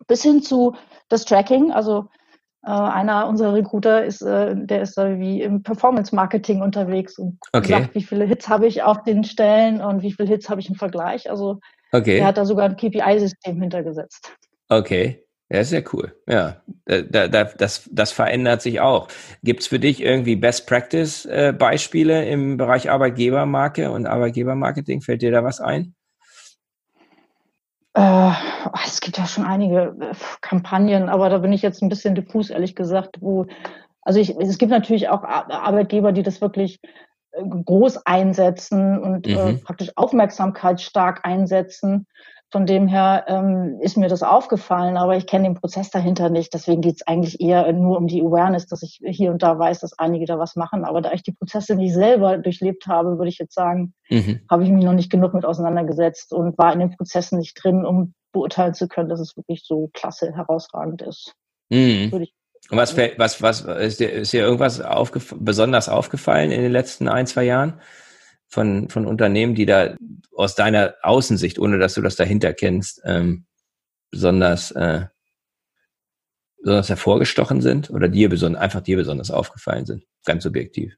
Bis 0.07 0.23
hin 0.23 0.41
zu 0.41 0.75
das 1.09 1.25
Tracking. 1.25 1.73
Also 1.73 2.07
äh, 2.65 2.71
einer 2.71 3.27
unserer 3.27 3.53
Recruiter 3.53 4.05
ist, 4.05 4.21
äh, 4.21 4.55
der 4.55 4.83
ist 4.83 4.97
äh, 4.97 5.19
wie 5.19 5.41
im 5.41 5.63
Performance-Marketing 5.63 6.61
unterwegs 6.61 7.19
und 7.19 7.39
okay. 7.51 7.67
sagt, 7.67 7.95
wie 7.95 8.03
viele 8.03 8.23
Hits 8.23 8.47
habe 8.47 8.67
ich 8.67 8.83
auf 8.83 9.03
den 9.03 9.25
Stellen 9.25 9.81
und 9.81 10.01
wie 10.01 10.13
viele 10.13 10.29
Hits 10.29 10.49
habe 10.49 10.61
ich 10.61 10.69
im 10.69 10.75
Vergleich. 10.75 11.29
Also 11.29 11.59
okay. 11.91 12.19
er 12.19 12.27
hat 12.27 12.37
da 12.37 12.45
sogar 12.45 12.69
ein 12.69 12.77
KPI-System 12.77 13.59
hintergesetzt. 13.59 14.33
Okay. 14.69 15.23
Ja, 15.53 15.63
sehr 15.63 15.83
cool. 15.93 16.15
Ja, 16.27 16.63
da, 16.85 17.27
da, 17.27 17.43
das, 17.43 17.87
das 17.91 18.11
verändert 18.11 18.63
sich 18.63 18.81
auch. 18.81 19.07
Gibt 19.43 19.61
es 19.61 19.67
für 19.67 19.77
dich 19.77 20.01
irgendwie 20.01 20.35
Best 20.35 20.67
Practice 20.67 21.25
äh, 21.25 21.53
Beispiele 21.53 22.25
im 22.25 22.57
Bereich 22.57 22.89
Arbeitgebermarke 22.89 23.91
und 23.91 24.07
Arbeitgebermarketing? 24.07 25.01
Fällt 25.01 25.21
dir 25.21 25.31
da 25.31 25.43
was 25.43 25.61
ein? 25.61 25.93
Äh, 27.93 28.31
es 28.85 28.99
gibt 28.99 29.19
ja 29.19 29.27
schon 29.27 29.45
einige 29.45 29.95
äh, 29.99 30.15
Kampagnen, 30.41 31.09
aber 31.09 31.29
da 31.29 31.37
bin 31.37 31.53
ich 31.53 31.61
jetzt 31.61 31.83
ein 31.83 31.89
bisschen 31.89 32.15
diffus, 32.15 32.49
ehrlich 32.49 32.75
gesagt, 32.75 33.17
wo, 33.21 33.45
also 34.01 34.19
ich, 34.19 34.35
es 34.39 34.57
gibt 34.57 34.71
natürlich 34.71 35.09
auch 35.09 35.23
Arbeitgeber, 35.23 36.11
die 36.11 36.23
das 36.23 36.41
wirklich 36.41 36.79
äh, 37.31 37.43
groß 37.43 38.07
einsetzen 38.07 38.99
und 38.99 39.27
mhm. 39.27 39.37
äh, 39.37 39.53
praktisch 39.57 39.91
aufmerksamkeitsstark 39.95 41.19
einsetzen. 41.23 42.07
Von 42.53 42.67
dem 42.67 42.87
her 42.87 43.25
ähm, 43.29 43.79
ist 43.81 43.97
mir 43.97 44.09
das 44.09 44.21
aufgefallen, 44.21 44.95
aber 44.95 45.17
ich 45.17 45.25
kenne 45.25 45.45
den 45.45 45.55
Prozess 45.55 45.89
dahinter 45.89 46.29
nicht. 46.29 46.53
Deswegen 46.53 46.81
geht 46.81 46.97
es 46.97 47.07
eigentlich 47.07 47.41
eher 47.41 47.73
nur 47.73 47.97
um 47.97 48.05
die 48.05 48.21
Awareness, 48.21 48.67
dass 48.67 48.83
ich 48.83 49.01
hier 49.03 49.31
und 49.31 49.41
da 49.41 49.57
weiß, 49.57 49.79
dass 49.79 49.97
einige 49.97 50.27
da 50.27 50.37
was 50.37 50.55
machen. 50.55 50.85
Aber 50.85 51.01
da 51.01 51.13
ich 51.13 51.23
die 51.23 51.31
Prozesse 51.31 51.73
nicht 51.73 51.95
selber 51.95 52.37
durchlebt 52.37 52.85
habe, 52.85 53.17
würde 53.17 53.29
ich 53.29 53.39
jetzt 53.39 53.55
sagen, 53.55 53.95
mhm. 54.07 54.41
habe 54.51 54.63
ich 54.63 54.69
mich 54.69 54.85
noch 54.85 54.93
nicht 54.93 55.09
genug 55.09 55.33
mit 55.33 55.45
auseinandergesetzt 55.45 56.31
und 56.31 56.55
war 56.59 56.71
in 56.71 56.77
den 56.77 56.95
Prozessen 56.95 57.39
nicht 57.39 57.55
drin, 57.55 57.87
um 57.87 58.13
beurteilen 58.33 58.75
zu 58.75 58.87
können, 58.87 59.09
dass 59.09 59.19
es 59.19 59.35
wirklich 59.35 59.63
so 59.65 59.89
klasse, 59.91 60.35
herausragend 60.35 61.01
ist. 61.01 61.33
Mhm. 61.71 62.11
Würde 62.11 62.25
ich 62.25 62.35
und 62.69 62.77
was 62.77 62.95
was, 62.95 63.41
was, 63.41 63.61
ist 63.61 63.99
dir, 63.99 64.11
ist 64.11 64.31
dir 64.31 64.43
irgendwas 64.43 64.79
aufgef 64.79 65.33
besonders 65.39 65.89
aufgefallen 65.89 66.51
in 66.51 66.61
den 66.61 66.71
letzten 66.71 67.07
ein, 67.07 67.25
zwei 67.25 67.45
Jahren? 67.45 67.81
Von, 68.53 68.87
von 68.89 69.07
Unternehmen, 69.07 69.55
die 69.55 69.65
da 69.65 69.95
aus 70.35 70.55
deiner 70.55 70.93
Außensicht, 71.01 71.57
ohne 71.57 71.79
dass 71.79 71.95
du 71.95 72.01
das 72.01 72.15
dahinter 72.15 72.53
kennst, 72.53 73.01
ähm, 73.03 73.45
besonders, 74.11 74.71
äh, 74.71 75.07
besonders 76.59 76.89
hervorgestochen 76.89 77.61
sind 77.61 77.89
oder 77.89 78.07
dir 78.07 78.29
besonders, 78.29 78.61
einfach 78.61 78.81
dir 78.81 78.97
besonders 78.97 79.31
aufgefallen 79.31 79.85
sind, 79.85 80.03
ganz 80.25 80.43
subjektiv? 80.43 80.95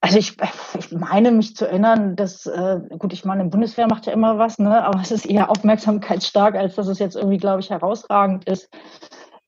Also 0.00 0.18
ich, 0.18 0.36
ich 0.78 0.92
meine 0.92 1.30
mich 1.32 1.56
zu 1.56 1.66
erinnern, 1.66 2.16
dass, 2.16 2.46
äh, 2.46 2.78
gut, 2.96 3.12
ich 3.12 3.24
meine, 3.24 3.42
die 3.42 3.50
Bundeswehr 3.50 3.86
macht 3.86 4.06
ja 4.06 4.12
immer 4.12 4.38
was, 4.38 4.58
ne, 4.58 4.82
aber 4.82 5.00
es 5.00 5.10
ist 5.10 5.26
eher 5.26 5.50
aufmerksamkeitsstark, 5.50 6.54
als 6.54 6.76
dass 6.76 6.86
es 6.86 7.00
jetzt 7.00 7.16
irgendwie, 7.16 7.36
glaube 7.36 7.60
ich, 7.60 7.70
herausragend 7.70 8.48
ist. 8.48 8.70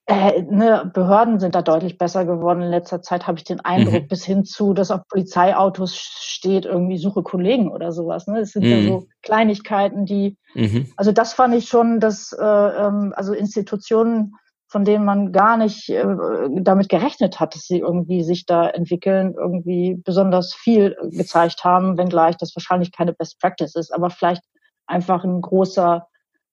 Äh, 0.06 0.42
ne, 0.42 0.90
Behörden 0.92 1.38
sind 1.38 1.54
da 1.54 1.62
deutlich 1.62 1.96
besser 1.96 2.24
geworden 2.24 2.60
in 2.60 2.70
letzter 2.70 3.02
Zeit, 3.02 3.28
habe 3.28 3.38
ich 3.38 3.44
den 3.44 3.60
Eindruck, 3.60 4.02
mhm. 4.02 4.08
bis 4.08 4.24
hin 4.24 4.44
zu, 4.44 4.74
dass 4.74 4.90
auf 4.90 5.06
Polizeiautos 5.08 5.94
steht, 5.94 6.64
irgendwie 6.64 6.98
suche 6.98 7.22
Kollegen 7.22 7.70
oder 7.70 7.92
sowas. 7.92 8.26
Ne? 8.26 8.40
Das 8.40 8.50
sind 8.50 8.64
mhm. 8.64 8.70
ja 8.70 8.82
so 8.82 9.06
Kleinigkeiten, 9.22 10.04
die, 10.04 10.36
mhm. 10.54 10.92
also 10.96 11.12
das 11.12 11.34
fand 11.34 11.54
ich 11.54 11.68
schon, 11.68 12.00
dass 12.00 12.32
äh, 12.32 12.44
ähm, 12.44 13.12
also 13.14 13.32
Institutionen, 13.32 14.34
von 14.66 14.84
denen 14.84 15.04
man 15.04 15.30
gar 15.30 15.56
nicht 15.56 15.88
äh, 15.90 16.04
damit 16.50 16.88
gerechnet 16.88 17.38
hat, 17.38 17.54
dass 17.54 17.62
sie 17.62 17.78
irgendwie 17.78 18.24
sich 18.24 18.44
da 18.44 18.68
entwickeln, 18.68 19.34
irgendwie 19.38 20.00
besonders 20.04 20.52
viel 20.52 20.96
gezeigt 21.12 21.62
haben, 21.62 21.96
wenngleich 21.96 22.36
das 22.38 22.56
wahrscheinlich 22.56 22.90
keine 22.90 23.12
Best 23.12 23.38
Practice 23.38 23.76
ist, 23.76 23.94
aber 23.94 24.10
vielleicht 24.10 24.42
einfach 24.86 25.22
ein 25.22 25.40
großer, 25.40 26.08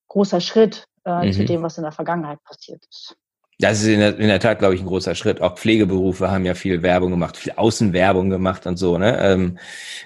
großer 0.07 0.39
Schritt 0.39 0.85
äh, 1.03 1.31
zu 1.31 1.41
mhm. 1.41 1.45
dem, 1.47 1.63
was 1.63 1.79
in 1.79 1.83
der 1.83 1.93
Vergangenheit 1.93 2.43
passiert 2.43 2.85
ist. 2.87 3.15
Das 3.61 3.81
ist 3.81 3.87
in 3.87 3.99
der, 3.99 4.17
in 4.17 4.29
der 4.29 4.39
Tat, 4.39 4.59
glaube 4.59 4.75
ich, 4.75 4.81
ein 4.81 4.87
großer 4.87 5.15
Schritt. 5.15 5.41
Auch 5.41 5.57
Pflegeberufe 5.57 6.31
haben 6.31 6.45
ja 6.45 6.55
viel 6.55 6.81
Werbung 6.81 7.11
gemacht, 7.11 7.35
viel 7.35 7.51
Außenwerbung 7.51 8.29
gemacht 8.29 8.65
und 8.65 8.77
so, 8.77 8.97
ne? 8.97 9.19
Ähm, 9.19 9.59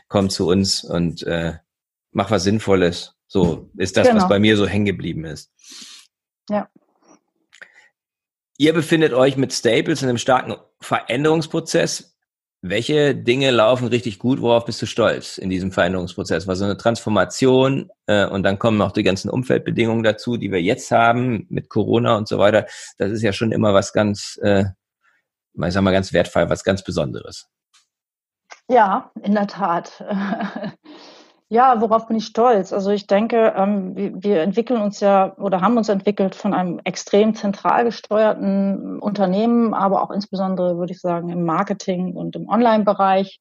komm 0.08 0.32
zu 0.32 0.48
uns 0.48 0.84
und 0.84 1.22
äh, 1.24 1.54
mach 2.12 2.32
was 2.32 2.44
Sinnvolles. 2.44 3.16
So 3.28 3.70
ist 3.78 3.96
das, 3.96 4.08
genau. 4.08 4.22
was 4.22 4.30
bei 4.30 4.40
mir 4.40 4.58
so 4.58 4.68
hängen 4.68 4.86
geblieben 4.86 5.26
ist. 5.26 5.52
Ja. 6.50 6.68
Ihr 8.58 8.74
befindet 8.74 9.14
euch 9.14 9.38
mit 9.38 9.54
Staples 9.54 10.02
in 10.02 10.10
einem 10.10 10.18
starken 10.18 10.56
Veränderungsprozess. 10.82 12.13
Welche 12.66 13.14
Dinge 13.14 13.52
laufen 13.52 13.90
richtig 13.90 14.20
gut? 14.20 14.40
Worauf 14.40 14.64
bist 14.64 14.82
du 14.82 14.86
stolz 14.86 15.38
in 15.38 15.50
diesem 15.50 15.74
Veränderungsprozess? 15.74 16.48
War 16.48 16.56
so 16.56 16.64
eine 16.64 16.78
Transformation 16.78 17.92
äh, 18.06 18.26
und 18.26 18.44
dann 18.44 18.58
kommen 18.58 18.78
noch 18.78 18.94
die 18.94 19.04
ganzen 19.04 19.30
Umfeldbedingungen 19.30 20.02
dazu, 20.02 20.38
die 20.38 20.50
wir 20.50 20.62
jetzt 20.62 20.90
haben 20.90 21.46
mit 21.50 21.68
Corona 21.68 22.16
und 22.16 22.30
so 22.30 22.40
weiter. 22.40 22.66
Das 22.98 23.12
ist 23.12 23.22
ja 23.22 23.34
schon 23.34 23.52
immer 23.52 23.74
was 23.74 23.92
ganz, 23.92 24.40
äh, 24.42 24.64
ich 25.54 25.74
sag 25.74 25.82
mal 25.82 25.92
ganz 25.92 26.14
wertvoll, 26.14 26.50
was 26.50 26.64
ganz 26.64 26.86
Besonderes. 26.86 27.50
Ja, 28.70 29.12
in 29.22 29.34
der 29.34 29.48
Tat. 29.48 30.02
Ja, 31.54 31.80
worauf 31.82 32.08
bin 32.08 32.18
ich 32.18 32.26
stolz? 32.26 32.74
Also 32.74 32.90
ich 32.90 33.06
denke, 33.06 33.54
ähm, 33.56 33.96
wir, 33.96 34.24
wir, 34.24 34.42
entwickeln 34.42 34.82
uns 34.82 35.02
ja 35.02 35.38
oder 35.38 35.62
haben 35.62 35.78
uns 35.78 35.88
entwickelt 35.88 36.34
von 36.34 36.52
einem 36.52 36.82
extrem 36.84 37.36
zentral 37.36 37.84
gesteuerten 37.84 38.98
Unternehmen, 38.98 39.76
aber 39.76 40.02
auch 40.02 40.10
insbesondere, 40.10 40.80
würde 40.80 40.94
ich 40.94 41.00
sagen, 41.00 41.30
im 41.30 41.46
Marketing 41.46 42.16
und 42.16 42.36
im 42.36 42.50
Online-Bereich 42.50 43.40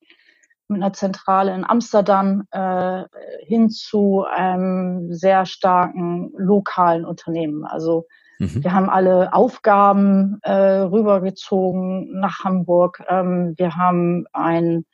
mit 0.68 0.82
einer 0.82 0.92
Zentrale 0.92 1.54
in 1.54 1.64
Amsterdam 1.64 2.42
äh, 2.50 3.04
hin 3.46 3.70
zu 3.70 4.26
einem 4.30 5.14
sehr 5.14 5.46
starken 5.46 6.32
lokalen 6.36 7.06
Unternehmen. 7.06 7.64
Also 7.64 8.04
mhm. 8.38 8.62
wir 8.62 8.74
haben 8.74 8.90
alle 8.90 9.32
Aufgaben 9.32 10.38
äh, 10.42 10.52
rübergezogen 10.52 12.20
nach 12.20 12.44
Hamburg. 12.44 13.02
Ähm, 13.08 13.54
wir 13.56 13.74
haben 13.74 14.26
ein 14.34 14.84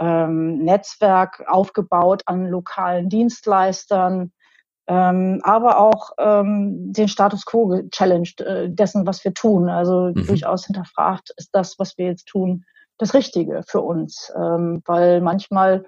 ähm, 0.00 0.58
Netzwerk 0.58 1.44
aufgebaut 1.46 2.22
an 2.26 2.48
lokalen 2.48 3.08
Dienstleistern, 3.08 4.32
ähm, 4.88 5.40
aber 5.44 5.78
auch 5.78 6.10
ähm, 6.18 6.92
den 6.92 7.06
Status 7.06 7.44
quo 7.44 7.66
gechallenged 7.68 8.40
äh, 8.40 8.70
dessen, 8.70 9.06
was 9.06 9.22
wir 9.24 9.34
tun. 9.34 9.68
Also 9.68 10.10
mhm. 10.14 10.26
durchaus 10.26 10.66
hinterfragt, 10.66 11.32
ist 11.36 11.50
das, 11.52 11.78
was 11.78 11.96
wir 11.98 12.06
jetzt 12.06 12.26
tun, 12.26 12.64
das 12.98 13.14
Richtige 13.14 13.62
für 13.66 13.80
uns, 13.80 14.32
ähm, 14.36 14.82
weil 14.86 15.20
manchmal 15.20 15.86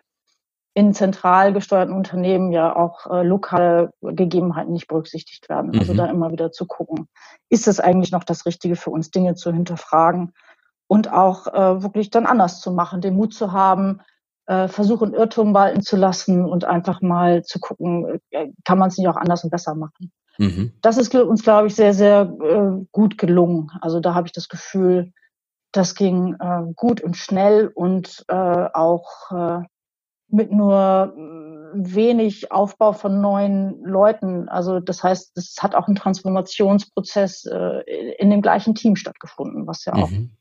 in 0.74 0.94
zentral 0.94 1.52
gesteuerten 1.52 1.94
Unternehmen 1.94 2.52
ja 2.52 2.74
auch 2.74 3.06
äh, 3.06 3.22
lokale 3.22 3.90
Gegebenheiten 4.00 4.72
nicht 4.72 4.88
berücksichtigt 4.88 5.48
werden. 5.48 5.78
Also 5.78 5.92
mhm. 5.92 5.96
da 5.98 6.06
immer 6.06 6.32
wieder 6.32 6.50
zu 6.50 6.66
gucken, 6.66 7.08
ist 7.50 7.68
es 7.68 7.80
eigentlich 7.80 8.12
noch 8.12 8.24
das 8.24 8.46
Richtige 8.46 8.76
für 8.76 8.90
uns, 8.90 9.10
Dinge 9.10 9.34
zu 9.34 9.52
hinterfragen 9.52 10.32
und 10.92 11.10
auch 11.10 11.46
äh, 11.46 11.82
wirklich 11.82 12.10
dann 12.10 12.26
anders 12.26 12.60
zu 12.60 12.70
machen, 12.70 13.00
den 13.00 13.14
Mut 13.14 13.32
zu 13.32 13.52
haben, 13.52 14.02
äh, 14.44 14.68
versuchen, 14.68 15.14
Irrtum 15.14 15.54
walten 15.54 15.80
zu 15.80 15.96
lassen 15.96 16.44
und 16.44 16.66
einfach 16.66 17.00
mal 17.00 17.42
zu 17.44 17.60
gucken, 17.60 18.20
äh, 18.28 18.48
kann 18.66 18.78
man 18.78 18.88
es 18.88 18.98
nicht 18.98 19.08
auch 19.08 19.16
anders 19.16 19.42
und 19.42 19.48
besser 19.48 19.74
machen. 19.74 20.12
Mhm. 20.36 20.74
Das 20.82 20.98
ist 20.98 21.14
uns, 21.14 21.42
glaube 21.42 21.68
ich, 21.68 21.74
sehr, 21.74 21.94
sehr 21.94 22.30
äh, 22.42 22.84
gut 22.92 23.16
gelungen. 23.16 23.70
Also 23.80 24.00
da 24.00 24.12
habe 24.12 24.26
ich 24.26 24.34
das 24.34 24.50
Gefühl, 24.50 25.14
das 25.72 25.94
ging 25.94 26.36
äh, 26.38 26.64
gut 26.76 27.00
und 27.00 27.16
schnell 27.16 27.68
und 27.68 28.26
äh, 28.28 28.34
auch 28.74 29.30
äh, 29.30 29.60
mit 30.28 30.52
nur 30.52 31.14
mm, 31.16 31.94
wenig 31.94 32.52
Aufbau 32.52 32.92
von 32.92 33.22
neuen 33.22 33.82
Leuten. 33.82 34.50
Also 34.50 34.78
das 34.78 35.02
heißt, 35.02 35.38
es 35.38 35.56
hat 35.62 35.74
auch 35.74 35.88
ein 35.88 35.94
Transformationsprozess 35.94 37.46
äh, 37.46 37.80
in 38.18 38.28
dem 38.28 38.42
gleichen 38.42 38.74
Team 38.74 38.94
stattgefunden, 38.96 39.66
was 39.66 39.86
ja 39.86 39.94
auch, 39.94 40.10
mhm. 40.10 40.32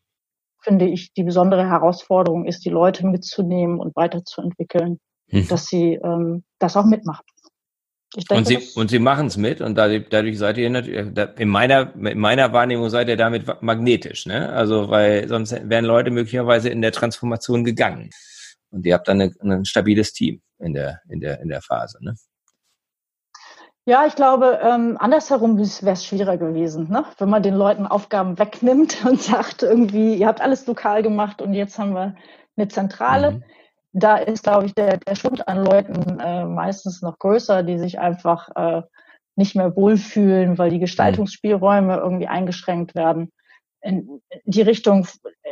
Finde 0.61 0.87
ich, 0.87 1.13
die 1.13 1.23
besondere 1.23 1.67
Herausforderung 1.67 2.45
ist, 2.45 2.65
die 2.65 2.69
Leute 2.69 3.05
mitzunehmen 3.05 3.79
und 3.79 3.95
weiterzuentwickeln, 3.95 4.99
mhm. 5.29 5.47
dass 5.47 5.65
sie 5.65 5.99
ähm, 6.03 6.43
das 6.59 6.77
auch 6.77 6.85
mitmachen. 6.85 7.25
Denke, 8.13 8.35
und 8.35 8.45
Sie, 8.45 8.57
und 8.75 8.89
Sie 8.89 8.99
machen 8.99 9.27
es 9.27 9.37
mit 9.37 9.61
und 9.61 9.75
dadurch 9.75 10.37
seid 10.37 10.57
ihr 10.57 10.69
natürlich, 10.69 11.17
in 11.39 11.47
meiner, 11.47 11.95
in 11.95 12.19
meiner 12.19 12.51
Wahrnehmung 12.51 12.89
seid 12.89 13.07
ihr 13.07 13.15
damit 13.15 13.45
magnetisch, 13.61 14.25
ne? 14.25 14.49
Also, 14.49 14.89
weil 14.89 15.29
sonst 15.29 15.53
wären 15.69 15.85
Leute 15.85 16.11
möglicherweise 16.11 16.67
in 16.67 16.81
der 16.81 16.91
Transformation 16.91 17.63
gegangen. 17.63 18.09
Und 18.69 18.85
ihr 18.85 18.95
habt 18.95 19.07
dann 19.07 19.21
eine, 19.21 19.33
ein 19.41 19.63
stabiles 19.63 20.11
Team 20.11 20.41
in 20.59 20.73
der, 20.73 20.99
in 21.07 21.21
der, 21.21 21.39
in 21.41 21.47
der 21.47 21.61
Phase. 21.61 21.99
Ne? 22.01 22.15
Ja, 23.85 24.05
ich 24.05 24.15
glaube, 24.15 24.59
ähm, 24.61 24.95
andersherum 25.00 25.57
wäre 25.57 25.93
es 25.93 26.05
schwieriger 26.05 26.38
gewesen, 26.38 26.89
ne? 26.89 27.03
wenn 27.17 27.29
man 27.29 27.41
den 27.41 27.55
Leuten 27.55 27.88
Aufgaben 27.88 28.38
wegnimmt 28.38 29.03
und 29.05 29.21
sagt, 29.21 29.63
irgendwie, 29.63 30.15
ihr 30.15 30.27
habt 30.27 30.41
alles 30.41 30.67
lokal 30.67 31.01
gemacht 31.01 31.41
und 31.41 31.53
jetzt 31.53 31.79
haben 31.79 31.93
wir 31.93 32.15
eine 32.57 32.67
Zentrale. 32.67 33.31
Mhm. 33.31 33.43
Da 33.93 34.17
ist, 34.17 34.43
glaube 34.43 34.67
ich, 34.67 34.75
der, 34.75 34.97
der 34.97 35.15
Schwund 35.15 35.47
an 35.47 35.65
Leuten 35.65 36.19
äh, 36.19 36.45
meistens 36.45 37.01
noch 37.01 37.17
größer, 37.17 37.63
die 37.63 37.77
sich 37.79 38.00
einfach 38.00 38.50
äh, 38.55 38.83
nicht 39.35 39.55
mehr 39.55 39.75
wohlfühlen, 39.75 40.57
weil 40.57 40.69
die 40.69 40.77
mhm. 40.77 40.81
Gestaltungsspielräume 40.81 41.97
irgendwie 41.97 42.27
eingeschränkt 42.27 42.93
werden 42.95 43.31
in 43.81 44.21
die 44.45 44.61
Richtung 44.61 45.07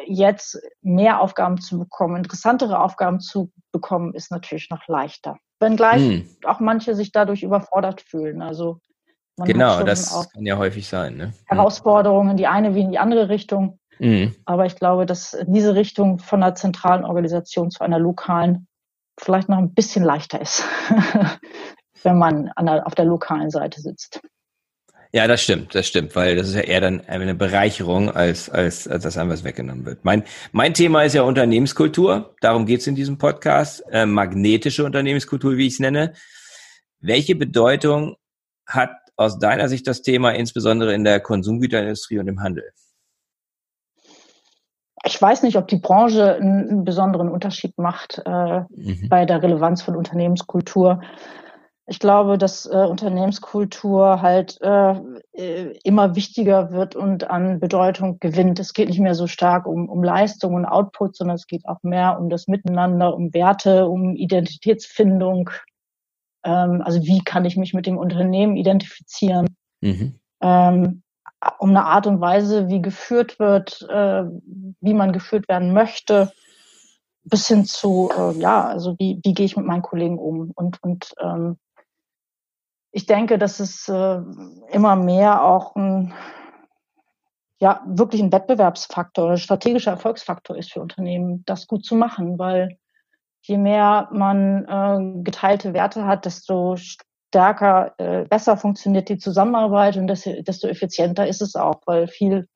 jetzt 0.05 0.61
mehr 0.81 1.19
Aufgaben 1.19 1.59
zu 1.59 1.79
bekommen, 1.79 2.17
interessantere 2.17 2.79
Aufgaben 2.79 3.19
zu 3.19 3.51
bekommen, 3.71 4.13
ist 4.13 4.31
natürlich 4.31 4.69
noch 4.69 4.87
leichter. 4.87 5.37
Wenngleich 5.59 6.01
hm. 6.01 6.29
auch 6.45 6.59
manche 6.59 6.95
sich 6.95 7.11
dadurch 7.11 7.43
überfordert 7.43 8.01
fühlen. 8.01 8.41
Also 8.41 8.79
genau, 9.37 9.83
das 9.83 10.29
kann 10.33 10.45
ja 10.45 10.57
häufig 10.57 10.87
sein. 10.87 11.17
Ne? 11.17 11.33
Herausforderungen, 11.45 12.37
die 12.37 12.47
eine 12.47 12.75
wie 12.75 12.81
in 12.81 12.91
die 12.91 12.99
andere 12.99 13.29
Richtung. 13.29 13.79
Mhm. 13.99 14.33
Aber 14.45 14.65
ich 14.65 14.75
glaube, 14.77 15.05
dass 15.05 15.37
diese 15.47 15.75
Richtung 15.75 16.19
von 16.19 16.41
einer 16.41 16.55
zentralen 16.55 17.03
Organisation 17.03 17.69
zu 17.69 17.83
einer 17.83 17.99
lokalen 17.99 18.67
vielleicht 19.19 19.49
noch 19.49 19.57
ein 19.57 19.73
bisschen 19.73 20.03
leichter 20.03 20.41
ist, 20.41 20.63
wenn 22.03 22.17
man 22.17 22.51
der, 22.59 22.87
auf 22.87 22.95
der 22.95 23.05
lokalen 23.05 23.49
Seite 23.49 23.81
sitzt. 23.81 24.21
Ja, 25.11 25.25
das 25.25 25.41
stimmt, 25.41 25.73
das 25.73 25.87
stimmt, 25.87 26.15
weil 26.15 26.35
das 26.35 26.49
ist 26.49 26.55
ja 26.55 26.61
eher 26.61 26.81
dann 26.81 27.01
eine 27.07 27.33
Bereicherung, 27.33 28.11
als, 28.11 28.47
als, 28.47 28.87
als 28.87 29.03
dass 29.03 29.17
einem 29.17 29.31
was 29.31 29.43
weggenommen 29.43 29.83
wird. 29.85 30.05
Mein, 30.05 30.23
mein 30.51 30.75
Thema 30.75 31.01
ist 31.01 31.15
ja 31.15 31.23
Unternehmenskultur, 31.23 32.35
darum 32.41 32.67
geht's 32.67 32.85
in 32.85 32.93
diesem 32.93 33.17
Podcast, 33.17 33.83
äh, 33.91 34.05
magnetische 34.05 34.85
Unternehmenskultur, 34.85 35.57
wie 35.57 35.65
ich 35.65 35.73
es 35.73 35.79
nenne. 35.79 36.13
Welche 36.99 37.35
Bedeutung 37.35 38.17
hat 38.67 38.91
aus 39.15 39.39
deiner 39.39 39.67
Sicht 39.67 39.87
das 39.87 40.03
Thema 40.03 40.31
insbesondere 40.31 40.93
in 40.93 41.03
der 41.03 41.19
Konsumgüterindustrie 41.19 42.19
und 42.19 42.27
im 42.27 42.41
Handel? 42.41 42.65
Ich 45.03 45.19
weiß 45.19 45.41
nicht, 45.41 45.57
ob 45.57 45.67
die 45.67 45.77
Branche 45.77 46.35
einen, 46.35 46.83
besonderen 46.85 47.29
Unterschied 47.29 47.77
macht 47.77 48.21
äh, 48.25 48.59
mhm. 48.69 49.09
bei 49.09 49.25
der 49.25 49.41
Relevanz 49.41 49.81
von 49.81 49.95
Unternehmenskultur 49.95 51.01
ich 51.89 51.99
glaube, 51.99 52.37
dass 52.37 52.67
äh, 52.67 52.85
Unternehmenskultur 52.85 54.21
halt 54.21 54.59
äh, 54.61 54.93
äh, 55.33 55.79
immer 55.83 56.15
wichtiger 56.15 56.71
wird 56.71 56.95
und 56.95 57.29
an 57.29 57.59
Bedeutung 57.59 58.19
gewinnt. 58.19 58.59
Es 58.59 58.73
geht 58.73 58.89
nicht 58.89 58.99
mehr 58.99 59.15
so 59.15 59.25
stark 59.25 59.65
um, 59.65 59.89
um 59.89 60.03
Leistung 60.03 60.53
und 60.53 60.65
Output, 60.65 61.15
sondern 61.15 61.35
es 61.35 61.47
geht 61.47 61.67
auch 61.67 61.81
mehr 61.81 62.19
um 62.19 62.29
das 62.29 62.47
Miteinander, 62.47 63.15
um 63.15 63.33
Werte, 63.33 63.87
um 63.87 64.15
Identitätsfindung. 64.15 65.49
Ähm, 66.43 66.83
also 66.83 67.01
wie 67.03 67.23
kann 67.23 67.45
ich 67.45 67.57
mich 67.57 67.73
mit 67.73 67.87
dem 67.87 67.97
Unternehmen 67.97 68.55
identifizieren? 68.55 69.47
Mhm. 69.81 70.19
Ähm, 70.41 71.01
um 71.57 71.69
eine 71.69 71.85
Art 71.85 72.05
und 72.05 72.21
Weise, 72.21 72.69
wie 72.69 72.81
geführt 72.81 73.39
wird, 73.39 73.81
äh, 73.89 74.25
wie 74.81 74.93
man 74.93 75.11
geführt 75.11 75.47
werden 75.47 75.73
möchte, 75.73 76.31
bis 77.23 77.47
hin 77.47 77.65
zu, 77.65 78.11
äh, 78.15 78.39
ja, 78.39 78.65
also 78.65 78.95
wie, 78.99 79.19
wie 79.23 79.33
gehe 79.33 79.45
ich 79.45 79.57
mit 79.57 79.65
meinen 79.65 79.81
Kollegen 79.81 80.19
um 80.19 80.51
und, 80.51 80.83
und 80.83 81.13
ähm, 81.19 81.57
ich 82.91 83.05
denke, 83.05 83.37
dass 83.37 83.59
es 83.59 83.87
äh, 83.87 84.19
immer 84.71 84.95
mehr 84.95 85.43
auch 85.43 85.75
ein, 85.75 86.13
ja, 87.59 87.83
wirklich 87.87 88.21
ein 88.21 88.31
Wettbewerbsfaktor, 88.31 89.31
ein 89.31 89.37
strategischer 89.37 89.91
Erfolgsfaktor 89.91 90.57
ist 90.57 90.71
für 90.71 90.81
Unternehmen, 90.81 91.43
das 91.45 91.67
gut 91.67 91.85
zu 91.85 91.95
machen, 91.95 92.39
weil 92.39 92.77
je 93.41 93.57
mehr 93.57 94.09
man 94.11 94.65
äh, 94.65 95.23
geteilte 95.23 95.73
Werte 95.73 96.05
hat, 96.05 96.25
desto 96.25 96.75
stärker, 96.77 97.93
äh, 97.97 98.25
besser 98.25 98.57
funktioniert 98.57 99.09
die 99.09 99.17
Zusammenarbeit 99.17 99.97
und 99.97 100.07
desto, 100.07 100.41
desto 100.41 100.67
effizienter 100.67 101.27
ist 101.27 101.41
es 101.41 101.55
auch, 101.55 101.81
weil 101.85 102.07
viel 102.07 102.47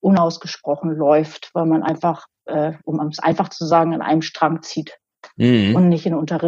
unausgesprochen 0.00 0.90
läuft, 0.90 1.50
weil 1.52 1.66
man 1.66 1.82
einfach, 1.82 2.26
äh, 2.46 2.72
um 2.84 3.00
es 3.08 3.18
einfach 3.18 3.48
zu 3.48 3.66
sagen, 3.66 3.92
an 3.92 4.02
einem 4.02 4.22
Strang 4.22 4.62
zieht 4.62 4.98
mhm. 5.36 5.74
und 5.74 5.88
nicht 5.88 6.06
in 6.06 6.14
unter 6.14 6.40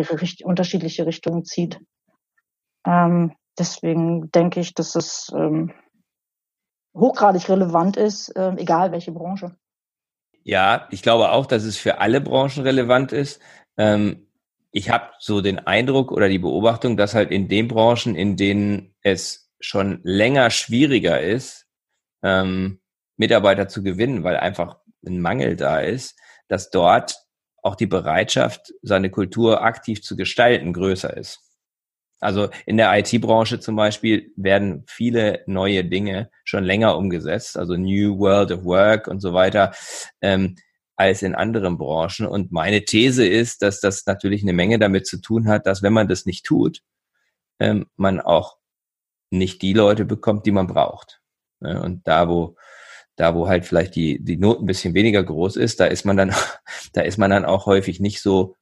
unterschiedliche 0.45 1.07
Richtungen 1.07 1.45
zieht. 1.45 1.79
Ähm, 2.87 3.35
deswegen 3.59 4.31
denke 4.31 4.61
ich, 4.61 4.75
dass 4.75 4.95
es 4.95 5.33
ähm, 5.35 5.73
hochgradig 6.95 7.49
relevant 7.49 7.97
ist, 7.97 8.29
äh, 8.31 8.53
egal 8.57 8.93
welche 8.93 9.13
Branche. 9.13 9.57
Ja, 10.45 10.89
ich 10.91 11.03
glaube 11.03 11.31
auch, 11.31 11.47
dass 11.47 11.63
es 11.63 11.77
für 11.77 11.99
alle 12.01 12.21
Branchen 12.21 12.63
relevant 12.63 13.13
ist. 13.13 13.41
Ähm, 13.77 14.27
ich 14.73 14.91
habe 14.91 15.11
so 15.19 15.41
den 15.41 15.59
Eindruck 15.59 16.11
oder 16.11 16.29
die 16.29 16.39
Beobachtung, 16.39 16.97
dass 16.97 17.15
halt 17.15 17.31
in 17.31 17.49
den 17.49 17.69
Branchen, 17.69 18.17
in 18.17 18.37
denen 18.37 18.95
es 19.03 19.51
schon 19.61 20.01
länger 20.03 20.51
schwieriger 20.51 21.21
ist, 21.21 21.67
ähm, 22.23 22.81
Mitarbeiter 23.17 23.69
zu 23.69 23.83
gewinnen, 23.83 24.25
weil 24.25 24.37
einfach 24.37 24.79
ein 25.07 25.21
Mangel 25.21 25.57
da 25.57 25.79
ist, 25.79 26.19
dass 26.49 26.71
dort 26.71 27.17
auch 27.63 27.77
die 27.77 27.87
Bereitschaft, 27.87 28.73
seine 28.83 29.11
Kultur 29.11 29.63
aktiv 29.63 30.03
zu 30.03 30.17
gestalten, 30.17 30.73
größer 30.73 31.17
ist. 31.17 31.41
Also 32.23 32.51
in 32.67 32.77
der 32.77 32.97
IT-Branche 32.97 33.59
zum 33.59 33.75
Beispiel 33.75 34.33
werden 34.37 34.85
viele 34.87 35.43
neue 35.47 35.85
Dinge 35.85 36.31
schon 36.45 36.63
länger 36.63 36.97
umgesetzt, 36.97 37.59
also 37.59 37.77
New 37.77 38.17
World 38.19 38.53
of 38.53 38.65
Work 38.65 39.09
und 39.09 39.19
so 39.19 39.35
weiter, 39.35 39.75
ähm, 40.21 40.55
als 40.95 41.23
in 41.23 41.35
anderen 41.35 41.79
Branchen. 41.79 42.27
Und 42.27 42.53
meine 42.53 42.85
These 42.85 43.27
ist, 43.27 43.63
dass 43.63 43.81
das 43.81 44.07
natürlich 44.07 44.43
eine 44.43 44.53
Menge 44.53 44.79
damit 44.79 45.07
zu 45.07 45.21
tun 45.21 45.49
hat, 45.49 45.67
dass 45.67 45.83
wenn 45.83 45.93
man 45.93 46.07
das 46.07 46.25
nicht 46.25 46.47
tut, 46.47 46.83
ähm, 47.59 47.87
man 47.97 48.21
auch 48.21 48.57
nicht 49.31 49.61
die 49.61 49.73
Leute 49.73 50.05
bekommt, 50.05 50.47
die 50.47 50.53
man 50.53 50.69
braucht. 50.69 51.21
Ja, 51.61 51.81
und 51.81 52.07
da, 52.07 52.29
wo 52.29 52.57
da 53.17 53.35
wo 53.35 53.49
halt 53.49 53.67
vielleicht 53.67 53.97
die, 53.97 54.23
die 54.23 54.37
Not 54.37 54.61
ein 54.61 54.67
bisschen 54.67 54.95
weniger 54.95 55.23
groß 55.23 55.57
ist, 55.57 55.81
da 55.81 55.87
ist 55.87 56.05
man 56.05 56.17
dann, 56.17 56.35
da 56.93 57.03
ist 57.03 57.19
man 57.19 57.31
dann 57.31 57.45
auch 57.45 57.67
häufig 57.67 57.99
nicht 57.99 58.23
so 58.23 58.57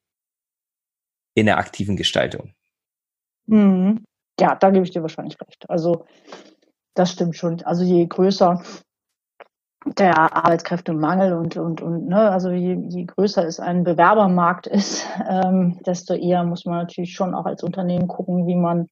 in 1.35 1.47
der 1.47 1.59
aktiven 1.59 1.97
Gestaltung. 1.97 2.55
Mhm. 3.51 4.05
Ja, 4.39 4.55
da 4.55 4.71
gebe 4.71 4.85
ich 4.85 4.93
dir 4.93 5.03
wahrscheinlich 5.03 5.39
recht. 5.41 5.69
Also 5.69 6.07
das 6.95 7.13
stimmt 7.13 7.37
schon. 7.37 7.63
Also 7.65 7.85
je 7.85 8.07
größer 8.07 8.63
der 9.99 10.19
Arbeitskräftemangel 10.37 11.33
und 11.33 11.57
und 11.57 11.81
und 11.83 12.07
ne, 12.07 12.31
also 12.31 12.51
je, 12.51 12.75
je 12.89 13.05
größer 13.07 13.45
es 13.47 13.61
ein 13.61 13.83
Bewerbermarkt 13.85 14.67
ist, 14.67 15.07
ähm, 15.29 15.81
desto 15.87 16.15
eher 16.15 16.45
muss 16.45 16.65
man 16.67 16.79
natürlich 16.79 17.15
schon 17.15 17.35
auch 17.35 17.47
als 17.47 17.63
Unternehmen 17.65 18.07
gucken, 18.09 18.47
wie 18.47 18.57
man 18.57 18.87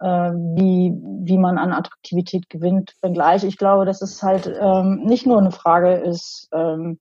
äh, 0.00 0.32
wie 0.32 0.92
wie 1.24 1.38
man 1.38 1.58
an 1.58 1.72
Attraktivität 1.72 2.50
gewinnt. 2.50 2.94
Wenngleich 3.02 3.44
ich 3.44 3.58
glaube, 3.58 3.86
dass 3.86 4.02
es 4.02 4.22
halt 4.22 4.46
ähm, 4.60 5.04
nicht 5.04 5.26
nur 5.26 5.38
eine 5.38 5.52
Frage 5.52 5.94
ist, 5.94 6.48
ähm, 6.52 6.98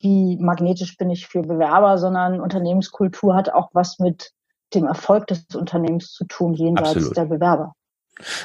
wie 0.00 0.36
magnetisch 0.38 0.96
bin 0.96 1.10
ich 1.10 1.26
für 1.26 1.42
Bewerber, 1.42 1.98
sondern 1.98 2.40
Unternehmenskultur 2.40 3.34
hat 3.36 3.52
auch 3.52 3.70
was 3.72 3.98
mit 3.98 4.32
dem 4.74 4.86
Erfolg 4.86 5.26
des 5.26 5.44
Unternehmens 5.54 6.12
zu 6.12 6.24
tun, 6.24 6.54
jenseits 6.54 6.90
Absolut. 6.90 7.16
der 7.16 7.24
Bewerber. 7.24 7.74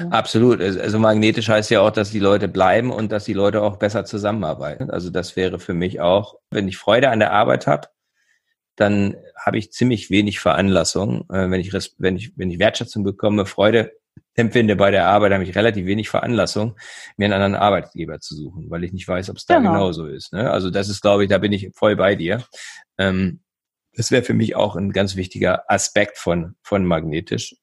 Absolut. 0.09 0.61
Also 0.61 0.97
magnetisch 0.97 1.49
heißt 1.49 1.69
ja 1.69 1.81
auch, 1.81 1.91
dass 1.91 2.09
die 2.11 2.19
Leute 2.19 2.47
bleiben 2.47 2.91
und 2.91 3.11
dass 3.11 3.25
die 3.25 3.33
Leute 3.33 3.61
auch 3.61 3.77
besser 3.77 4.03
zusammenarbeiten. 4.03 4.89
Also 4.89 5.09
das 5.09 5.35
wäre 5.35 5.59
für 5.59 5.73
mich 5.73 6.01
auch, 6.01 6.35
wenn 6.49 6.67
ich 6.67 6.77
Freude 6.77 7.09
an 7.09 7.19
der 7.19 7.33
Arbeit 7.33 7.67
habe, 7.67 7.87
dann 8.75 9.15
habe 9.35 9.57
ich 9.57 9.71
ziemlich 9.71 10.09
wenig 10.09 10.39
Veranlassung. 10.39 11.25
Äh, 11.29 11.51
wenn 11.51 11.59
ich 11.59 11.73
wenn 11.97 12.15
ich 12.15 12.33
wenn 12.37 12.49
ich 12.49 12.59
Wertschätzung 12.59 13.03
bekomme, 13.03 13.45
Freude 13.45 13.91
empfinde 14.35 14.75
bei 14.75 14.89
der 14.89 15.07
Arbeit, 15.07 15.33
habe 15.33 15.43
ich 15.43 15.55
relativ 15.55 15.85
wenig 15.85 16.09
Veranlassung, 16.09 16.77
mir 17.17 17.25
einen 17.25 17.33
anderen 17.33 17.55
Arbeitgeber 17.55 18.19
zu 18.19 18.35
suchen, 18.35 18.69
weil 18.69 18.83
ich 18.83 18.93
nicht 18.93 19.07
weiß, 19.07 19.29
ob 19.29 19.37
es 19.37 19.45
da 19.45 19.57
genau. 19.57 19.73
genauso 19.73 20.07
ist. 20.07 20.33
Ne? 20.33 20.49
Also 20.49 20.69
das 20.69 20.87
ist, 20.89 21.01
glaube 21.01 21.23
ich, 21.23 21.29
da 21.29 21.37
bin 21.37 21.51
ich 21.51 21.71
voll 21.75 21.95
bei 21.95 22.15
dir. 22.15 22.43
Ähm, 22.97 23.41
das 23.99 24.11
wäre 24.11 24.23
für 24.23 24.33
mich 24.33 24.55
auch 24.55 24.77
ein 24.77 24.93
ganz 24.93 25.17
wichtiger 25.17 25.69
Aspekt 25.69 26.17
von 26.17 26.55
von 26.61 26.85
magnetisch 26.85 27.55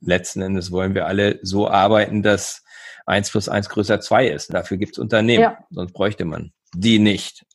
letzten 0.00 0.42
Endes 0.42 0.70
wollen 0.70 0.94
wir 0.94 1.06
alle 1.06 1.38
so 1.42 1.66
arbeiten, 1.68 2.22
dass 2.22 2.62
eins 3.06 3.30
plus 3.30 3.48
eins 3.48 3.70
größer 3.70 3.98
zwei 4.00 4.28
ist. 4.28 4.52
Dafür 4.52 4.76
gibt 4.76 4.92
es 4.92 4.98
Unternehmen, 4.98 5.42
ja. 5.42 5.58
sonst 5.70 5.92
bräuchte 5.92 6.26
man 6.26 6.52
die 6.74 6.98
nicht. 6.98 7.46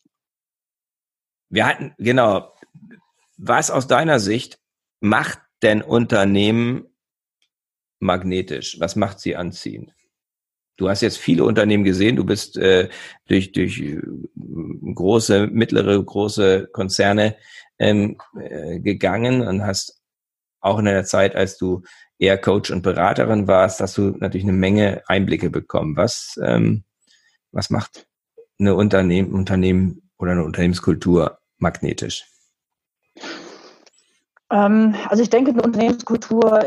Wir 1.50 1.68
hatten, 1.68 1.94
genau, 2.00 2.52
was 3.38 3.70
aus 3.70 3.86
deiner 3.86 4.20
Sicht 4.20 4.60
macht 5.00 5.40
denn 5.62 5.84
Unternehmen 5.84 6.88
magnetisch? 8.00 8.80
Was 8.80 8.96
macht 8.96 9.20
sie 9.20 9.36
anziehend? 9.36 9.94
Du 10.76 10.90
hast 10.90 11.02
jetzt 11.02 11.20
viele 11.20 11.44
Unternehmen 11.44 11.84
gesehen, 11.84 12.16
du 12.16 12.26
bist 12.26 12.58
äh, 12.58 12.90
durch, 13.28 13.52
durch 13.52 13.80
äh, 13.80 14.02
große, 14.36 15.48
mittlere, 15.48 16.04
große 16.04 16.70
Konzerne 16.72 17.38
ähm, 17.80 18.18
äh, 18.40 18.80
gegangen 18.80 19.46
und 19.46 19.66
hast 19.66 20.02
auch 20.62 20.80
in 20.80 20.86
der 20.86 21.04
Zeit, 21.04 21.36
als 21.36 21.58
du 21.58 21.84
eher 22.18 22.38
Coach 22.38 22.72
und 22.72 22.84
Beraterin 22.84 23.48
warst, 23.48 23.82
hast 23.82 23.98
du 23.98 24.12
natürlich 24.18 24.46
eine 24.46 24.54
Menge 24.54 25.04
Einblicke 25.08 25.50
bekommen. 25.50 25.98
Was, 25.98 26.40
ähm, 26.42 26.86
was 27.52 27.70
macht 27.70 28.08
eine 28.60 28.76
Unternehmen, 28.76 29.34
Unternehmen 29.34 30.10
oder 30.18 30.32
eine 30.32 30.44
Unternehmenskultur 30.46 31.40
magnetisch? 31.58 32.26
Ähm, 34.52 34.96
also 35.10 35.24
ich 35.24 35.30
denke, 35.30 35.52
eine 35.52 35.64
Unternehmenskultur, 35.64 36.64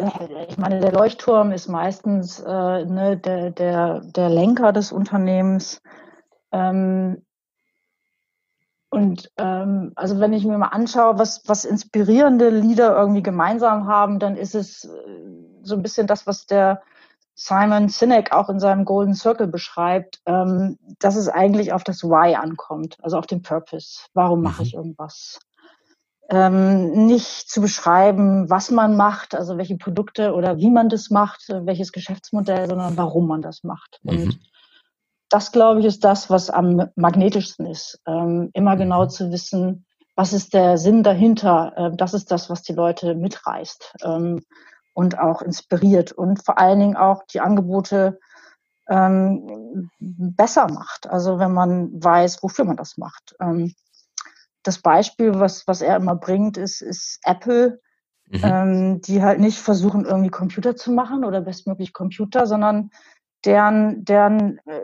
ich 0.48 0.58
meine, 0.58 0.80
der 0.80 0.92
Leuchtturm 0.92 1.52
ist 1.52 1.68
meistens 1.68 2.40
äh, 2.40 2.84
ne, 2.84 3.16
der, 3.16 3.50
der, 3.50 4.00
der 4.00 4.28
Lenker 4.28 4.72
des 4.72 4.92
Unternehmens. 4.92 5.80
Ähm, 6.52 7.25
und 8.90 9.30
ähm, 9.36 9.92
also 9.96 10.20
wenn 10.20 10.32
ich 10.32 10.44
mir 10.44 10.58
mal 10.58 10.68
anschaue, 10.68 11.18
was, 11.18 11.42
was 11.46 11.64
inspirierende 11.64 12.50
Lieder 12.50 12.96
irgendwie 12.96 13.22
gemeinsam 13.22 13.86
haben, 13.86 14.18
dann 14.18 14.36
ist 14.36 14.54
es 14.54 14.84
äh, 14.84 14.88
so 15.62 15.74
ein 15.74 15.82
bisschen 15.82 16.06
das, 16.06 16.26
was 16.26 16.46
der 16.46 16.82
Simon 17.34 17.88
Sinek 17.88 18.32
auch 18.32 18.48
in 18.48 18.60
seinem 18.60 18.84
Golden 18.84 19.14
Circle 19.14 19.48
beschreibt, 19.48 20.20
ähm, 20.24 20.78
dass 21.00 21.16
es 21.16 21.28
eigentlich 21.28 21.72
auf 21.72 21.84
das 21.84 22.02
Why 22.02 22.34
ankommt, 22.34 22.96
also 23.02 23.18
auf 23.18 23.26
den 23.26 23.42
Purpose. 23.42 24.06
Warum 24.14 24.40
mache 24.40 24.62
ich 24.62 24.72
mhm. 24.72 24.78
irgendwas? 24.78 25.38
Ähm, 26.30 27.06
nicht 27.06 27.50
zu 27.50 27.60
beschreiben, 27.60 28.48
was 28.48 28.70
man 28.70 28.96
macht, 28.96 29.34
also 29.34 29.58
welche 29.58 29.76
Produkte 29.76 30.32
oder 30.32 30.58
wie 30.58 30.70
man 30.70 30.88
das 30.88 31.10
macht, 31.10 31.44
welches 31.48 31.92
Geschäftsmodell, 31.92 32.68
sondern 32.68 32.96
warum 32.96 33.28
man 33.28 33.42
das 33.42 33.62
macht. 33.62 34.00
Mhm. 34.02 34.38
Das, 35.28 35.52
glaube 35.52 35.80
ich, 35.80 35.86
ist 35.86 36.04
das, 36.04 36.30
was 36.30 36.50
am 36.50 36.88
magnetischsten 36.94 37.66
ist. 37.66 38.00
Ähm, 38.06 38.50
immer 38.52 38.76
genau 38.76 39.04
mhm. 39.04 39.08
zu 39.08 39.30
wissen, 39.32 39.86
was 40.14 40.32
ist 40.32 40.54
der 40.54 40.78
Sinn 40.78 41.02
dahinter. 41.02 41.74
Ähm, 41.76 41.96
das 41.96 42.14
ist 42.14 42.30
das, 42.30 42.48
was 42.48 42.62
die 42.62 42.72
Leute 42.72 43.14
mitreißt 43.14 43.96
ähm, 44.04 44.42
und 44.94 45.18
auch 45.18 45.42
inspiriert 45.42 46.12
und 46.12 46.44
vor 46.44 46.58
allen 46.58 46.80
Dingen 46.80 46.96
auch 46.96 47.24
die 47.24 47.40
Angebote 47.40 48.18
ähm, 48.88 49.90
besser 49.98 50.68
macht. 50.70 51.08
Also 51.08 51.38
wenn 51.38 51.52
man 51.52 51.90
weiß, 52.02 52.42
wofür 52.42 52.64
man 52.64 52.76
das 52.76 52.96
macht. 52.96 53.34
Ähm, 53.40 53.74
das 54.62 54.78
Beispiel, 54.78 55.38
was, 55.38 55.66
was 55.66 55.80
er 55.80 55.96
immer 55.96 56.16
bringt, 56.16 56.56
ist, 56.56 56.82
ist 56.82 57.20
Apple, 57.24 57.80
mhm. 58.28 58.40
Ähm, 58.42 59.00
die 59.02 59.22
halt 59.22 59.38
nicht 59.38 59.58
versuchen, 59.58 60.04
irgendwie 60.04 60.30
Computer 60.30 60.76
zu 60.76 60.92
machen 60.92 61.24
oder 61.24 61.40
bestmöglich 61.40 61.92
Computer, 61.92 62.46
sondern 62.46 62.90
deren, 63.44 64.04
deren 64.04 64.58
äh, 64.66 64.80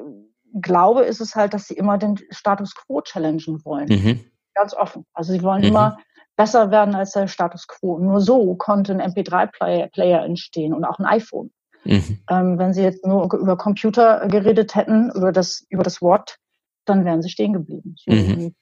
Glaube 0.60 1.02
ist 1.04 1.20
es 1.20 1.34
halt, 1.34 1.54
dass 1.54 1.66
sie 1.66 1.74
immer 1.74 1.98
den 1.98 2.18
Status 2.30 2.74
quo 2.74 3.00
challengen 3.00 3.64
wollen. 3.64 3.88
Mhm. 3.88 4.20
Ganz 4.54 4.74
offen. 4.74 5.06
Also 5.14 5.32
sie 5.32 5.42
wollen 5.42 5.62
mhm. 5.62 5.68
immer 5.68 5.98
besser 6.36 6.70
werden 6.70 6.94
als 6.94 7.12
der 7.12 7.28
Status 7.28 7.66
quo. 7.66 7.98
Nur 7.98 8.20
so 8.20 8.54
konnte 8.56 8.92
ein 8.92 9.00
MP3-Player 9.00 9.88
Player 9.88 10.24
entstehen 10.24 10.74
und 10.74 10.84
auch 10.84 10.98
ein 10.98 11.06
iPhone. 11.06 11.50
Mhm. 11.84 12.18
Ähm, 12.30 12.58
wenn 12.58 12.72
sie 12.72 12.82
jetzt 12.82 13.04
nur 13.04 13.32
über 13.34 13.56
Computer 13.56 14.26
geredet 14.28 14.74
hätten, 14.74 15.10
über 15.10 15.32
das, 15.32 15.64
über 15.68 15.82
das 15.82 16.00
Wort, 16.00 16.38
dann 16.84 17.04
wären 17.04 17.22
sie 17.22 17.30
stehen 17.30 17.52
geblieben. 17.52 17.96
Mhm. 18.06 18.54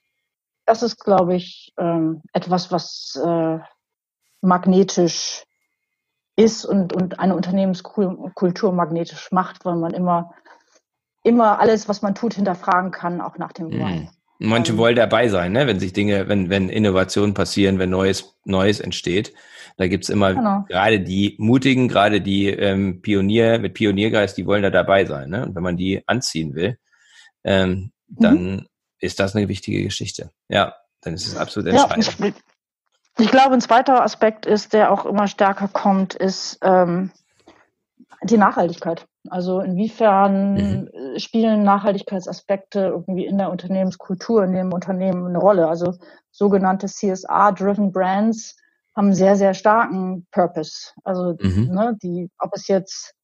Das 0.67 0.83
ist, 0.83 1.03
glaube 1.03 1.35
ich, 1.35 1.73
ähm, 1.79 2.23
etwas, 2.33 2.71
was 2.71 3.21
äh, 3.23 3.59
magnetisch 4.41 5.45
ist 6.37 6.65
und, 6.65 6.95
und 6.95 7.19
eine 7.19 7.35
Unternehmenskultur 7.35 8.73
magnetisch 8.73 9.31
macht, 9.33 9.65
weil 9.65 9.77
man 9.77 9.93
immer 9.93 10.33
immer 11.23 11.61
alles, 11.61 11.89
was 11.89 12.03
man 12.03 12.15
tut, 12.15 12.35
hinterfragen 12.35 12.91
kann, 12.91 13.21
auch 13.21 13.39
nach 13.39 13.53
dem 13.53 13.69
mhm. 13.69 13.73
Why. 13.73 14.09
Manche 14.39 14.73
ähm, 14.73 14.79
wollen 14.79 14.97
dabei 14.97 15.29
sein, 15.29 15.53
ne? 15.53 15.67
wenn 15.67 15.81
sich 15.81 15.93
Dinge, 15.93 16.29
wenn, 16.29 16.49
wenn 16.49 16.69
Innovationen 16.69 17.35
passieren, 17.35 17.79
wenn 17.79 17.91
Neues, 17.91 18.37
Neues 18.45 18.81
entsteht. 18.81 19.35
Da 19.77 19.87
gibt's 19.87 20.09
immer 20.09 20.35
genau. 20.35 20.65
gerade 20.69 21.01
die 21.01 21.37
Mutigen, 21.39 21.89
gerade 21.89 22.21
die 22.21 22.49
ähm, 22.49 23.01
Pionier 23.03 23.59
mit 23.59 23.75
Pioniergeist, 23.75 24.37
die 24.37 24.47
wollen 24.47 24.63
da 24.63 24.71
dabei 24.71 25.05
sein. 25.05 25.31
Ne? 25.31 25.45
Und 25.45 25.55
wenn 25.55 25.63
man 25.63 25.77
die 25.77 26.03
anziehen 26.07 26.55
will, 26.55 26.79
ähm, 27.45 27.93
dann 28.09 28.57
mhm. 28.57 28.67
ist 28.99 29.21
das 29.21 29.37
eine 29.37 29.49
wichtige 29.49 29.83
Geschichte. 29.83 30.31
Ja, 30.49 30.75
dann 31.03 31.15
ist 31.15 31.27
es 31.27 31.37
absolut 31.37 31.71
entscheidend. 31.71 32.19
Ja, 32.19 32.27
ich, 32.27 32.35
ich, 33.19 33.31
glaube, 33.31 33.55
ein 33.55 33.61
zweiter 33.61 34.03
Aspekt 34.03 34.47
ist, 34.47 34.73
der 34.73 34.91
auch 34.91 35.07
immer 35.07 35.29
stärker 35.29 35.69
kommt, 35.69 36.15
ist 36.15 36.59
ähm, 36.63 37.11
die 38.23 38.39
Nachhaltigkeit. 38.39 39.07
Also 39.29 39.61
inwiefern 39.61 40.55
mhm. 40.55 40.91
Spielen 41.21 41.63
Nachhaltigkeitsaspekte 41.63 42.81
irgendwie 42.81 43.27
in 43.27 43.39
der 43.39 43.51
Unternehmenskultur, 43.51 44.45
in 44.45 44.53
dem 44.53 44.73
Unternehmen 44.73 45.27
eine 45.27 45.39
Rolle? 45.39 45.69
Also 45.69 45.95
sogenannte 46.31 46.87
CSR-driven 46.87 47.93
Brands 47.93 48.57
haben 48.97 49.07
einen 49.07 49.15
sehr, 49.15 49.37
sehr 49.37 49.55
starken 49.55 50.27
Purpose. 50.33 50.93
Also 51.05 51.37
mhm. 51.41 51.71
ne, 51.71 51.97
die, 52.03 52.31
ob 52.39 52.51
es 52.55 52.69
jetzt, 52.69 53.15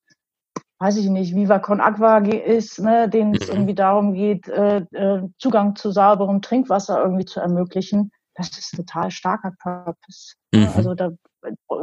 weiß 0.78 0.96
ich 0.96 1.08
nicht, 1.08 1.34
Viva 1.34 1.58
Con 1.58 1.80
Agua 1.80 2.18
ist, 2.18 2.78
ne, 2.80 3.08
denen 3.08 3.34
es 3.34 3.48
mhm. 3.48 3.54
irgendwie 3.54 3.74
darum 3.74 4.14
geht, 4.14 4.48
äh, 4.48 4.78
äh, 4.92 5.22
Zugang 5.38 5.74
zu 5.76 5.90
sauberem 5.90 6.40
Trinkwasser 6.40 7.02
irgendwie 7.02 7.24
zu 7.24 7.40
ermöglichen, 7.40 8.10
das 8.34 8.50
ist 8.58 8.74
ein 8.74 8.84
total 8.84 9.10
starker 9.10 9.52
Purpose. 9.62 10.34
Mhm. 10.52 10.68
Also 10.76 10.94
da 10.94 11.10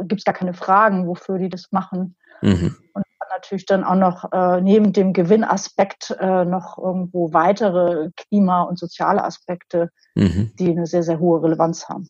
gibt 0.02 0.20
es 0.20 0.24
gar 0.24 0.34
keine 0.34 0.54
Fragen, 0.54 1.06
wofür 1.06 1.38
die 1.38 1.48
das 1.48 1.72
machen. 1.72 2.16
Mhm. 2.42 2.76
Und 2.94 3.03
natürlich 3.44 3.66
dann 3.66 3.84
auch 3.84 3.94
noch 3.94 4.32
äh, 4.32 4.60
neben 4.60 4.92
dem 4.92 5.12
Gewinnaspekt 5.12 6.16
äh, 6.18 6.44
noch 6.44 6.78
irgendwo 6.78 7.32
weitere 7.32 8.10
Klima- 8.16 8.62
und 8.62 8.78
soziale 8.78 9.22
Aspekte, 9.22 9.90
mhm. 10.14 10.52
die 10.58 10.70
eine 10.70 10.86
sehr, 10.86 11.02
sehr 11.02 11.18
hohe 11.18 11.42
Relevanz 11.42 11.88
haben. 11.88 12.08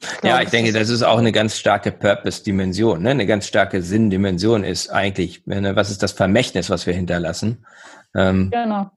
Ich 0.00 0.22
ja, 0.22 0.40
ich 0.40 0.50
denke, 0.50 0.72
das 0.72 0.90
ist 0.90 1.02
auch 1.02 1.18
eine 1.18 1.32
ganz 1.32 1.56
starke 1.56 1.90
Purpose-Dimension, 1.90 3.02
ne? 3.02 3.10
eine 3.10 3.26
ganz 3.26 3.46
starke 3.46 3.82
Sinn-Dimension 3.82 4.62
ist 4.62 4.90
eigentlich, 4.90 5.44
ne? 5.46 5.74
was 5.74 5.90
ist 5.90 6.02
das 6.02 6.12
Vermächtnis, 6.12 6.70
was 6.70 6.86
wir 6.86 6.94
hinterlassen? 6.94 7.66
Ähm, 8.14 8.50
genau. 8.50 8.90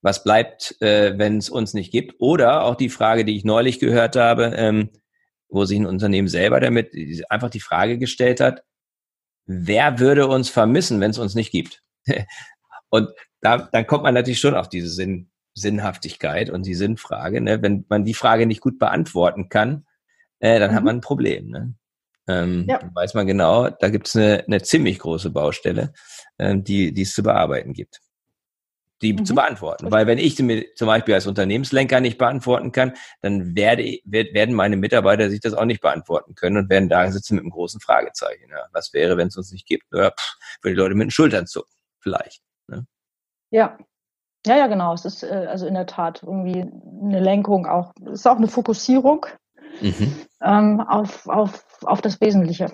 Was 0.00 0.22
bleibt, 0.22 0.80
äh, 0.80 1.18
wenn 1.18 1.38
es 1.38 1.50
uns 1.50 1.74
nicht 1.74 1.90
gibt? 1.90 2.14
Oder 2.20 2.62
auch 2.62 2.76
die 2.76 2.88
Frage, 2.88 3.24
die 3.24 3.36
ich 3.36 3.44
neulich 3.44 3.80
gehört 3.80 4.14
habe, 4.14 4.52
ähm, 4.56 4.90
wo 5.48 5.64
sich 5.64 5.78
ein 5.78 5.86
Unternehmen 5.86 6.28
selber 6.28 6.60
damit 6.60 6.92
einfach 7.28 7.50
die 7.50 7.60
Frage 7.60 7.98
gestellt 7.98 8.40
hat, 8.40 8.62
wer 9.48 9.98
würde 9.98 10.28
uns 10.28 10.48
vermissen, 10.48 11.00
wenn 11.00 11.10
es 11.10 11.18
uns 11.18 11.34
nicht 11.34 11.50
gibt? 11.50 11.82
und 12.90 13.08
da, 13.40 13.68
dann 13.72 13.86
kommt 13.86 14.04
man 14.04 14.14
natürlich 14.14 14.40
schon 14.40 14.54
auf 14.54 14.68
diese 14.68 14.88
Sinn, 14.88 15.30
Sinnhaftigkeit 15.54 16.50
und 16.50 16.66
die 16.66 16.74
Sinnfrage. 16.74 17.40
Ne? 17.40 17.60
Wenn 17.62 17.84
man 17.88 18.04
die 18.04 18.14
Frage 18.14 18.46
nicht 18.46 18.60
gut 18.60 18.78
beantworten 18.78 19.48
kann, 19.48 19.86
äh, 20.38 20.60
dann 20.60 20.70
mhm. 20.70 20.74
hat 20.76 20.84
man 20.84 20.96
ein 20.98 21.00
Problem. 21.00 21.48
Ne? 21.48 21.74
Ähm, 22.28 22.66
ja. 22.68 22.80
Weiß 22.94 23.14
man 23.14 23.26
genau, 23.26 23.70
da 23.70 23.88
gibt 23.88 24.06
es 24.06 24.14
eine, 24.14 24.44
eine 24.46 24.62
ziemlich 24.62 24.98
große 24.98 25.30
Baustelle, 25.30 25.92
äh, 26.36 26.56
die, 26.56 26.92
die 26.92 27.02
es 27.02 27.14
zu 27.14 27.22
bearbeiten 27.22 27.72
gibt 27.72 28.00
die 29.02 29.12
mhm. 29.12 29.24
zu 29.24 29.34
beantworten. 29.34 29.90
Weil 29.90 30.06
wenn 30.06 30.18
ich 30.18 30.34
sie 30.36 30.42
mir 30.42 30.74
zum 30.74 30.86
Beispiel 30.86 31.14
als 31.14 31.26
Unternehmenslenker 31.26 32.00
nicht 32.00 32.18
beantworten 32.18 32.72
kann, 32.72 32.94
dann 33.22 33.54
werde, 33.54 33.98
werden 34.04 34.54
meine 34.54 34.76
Mitarbeiter 34.76 35.30
sich 35.30 35.40
das 35.40 35.54
auch 35.54 35.64
nicht 35.64 35.80
beantworten 35.80 36.34
können 36.34 36.56
und 36.56 36.70
werden 36.70 36.88
da 36.88 37.10
sitzen 37.10 37.36
mit 37.36 37.44
einem 37.44 37.52
großen 37.52 37.80
Fragezeichen. 37.80 38.50
Ja. 38.50 38.66
Was 38.72 38.92
wäre, 38.92 39.16
wenn 39.16 39.28
es 39.28 39.36
uns 39.36 39.52
nicht 39.52 39.66
gibt? 39.66 39.84
Ja, 39.92 40.10
pff, 40.10 40.36
für 40.62 40.70
die 40.70 40.76
Leute 40.76 40.94
mit 40.94 41.06
den 41.06 41.10
Schultern 41.10 41.46
zucken, 41.46 41.72
vielleicht. 42.00 42.42
Ne? 42.66 42.86
Ja. 43.50 43.78
Ja, 44.46 44.56
ja, 44.56 44.66
genau. 44.66 44.94
Es 44.94 45.04
ist 45.04 45.22
äh, 45.22 45.46
also 45.48 45.66
in 45.66 45.74
der 45.74 45.86
Tat 45.86 46.22
irgendwie 46.22 46.62
eine 46.62 47.20
Lenkung 47.20 47.66
auch. 47.66 47.92
Es 48.06 48.20
ist 48.20 48.26
auch 48.26 48.36
eine 48.36 48.48
Fokussierung 48.48 49.26
mhm. 49.80 50.16
ähm, 50.42 50.80
auf, 50.80 51.28
auf, 51.28 51.64
auf 51.82 52.00
das 52.00 52.20
Wesentliche. 52.20 52.70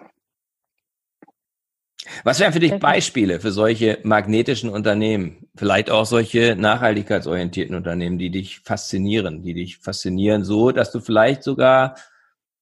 Was 2.23 2.39
wären 2.39 2.53
für 2.53 2.61
dich 2.61 2.79
Beispiele 2.79 3.41
für 3.41 3.51
solche 3.51 3.99
magnetischen 4.05 4.71
Unternehmen? 4.71 5.49
Vielleicht 5.57 5.91
auch 5.91 6.07
solche 6.07 6.57
nachhaltigkeitsorientierten 6.57 7.75
Unternehmen, 7.75 8.19
die 8.19 8.31
dich 8.31 8.61
faszinieren, 8.61 9.43
die 9.43 9.55
dich 9.55 9.79
faszinieren 9.79 10.45
so, 10.45 10.71
dass 10.71 10.93
du 10.93 11.01
vielleicht 11.01 11.43
sogar 11.43 11.97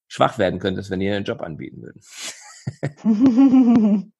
schwach 0.08 0.38
werden 0.38 0.58
könntest, 0.58 0.90
wenn 0.90 1.00
die 1.00 1.10
einen 1.10 1.24
Job 1.24 1.42
anbieten 1.42 1.82
würden? 1.82 2.00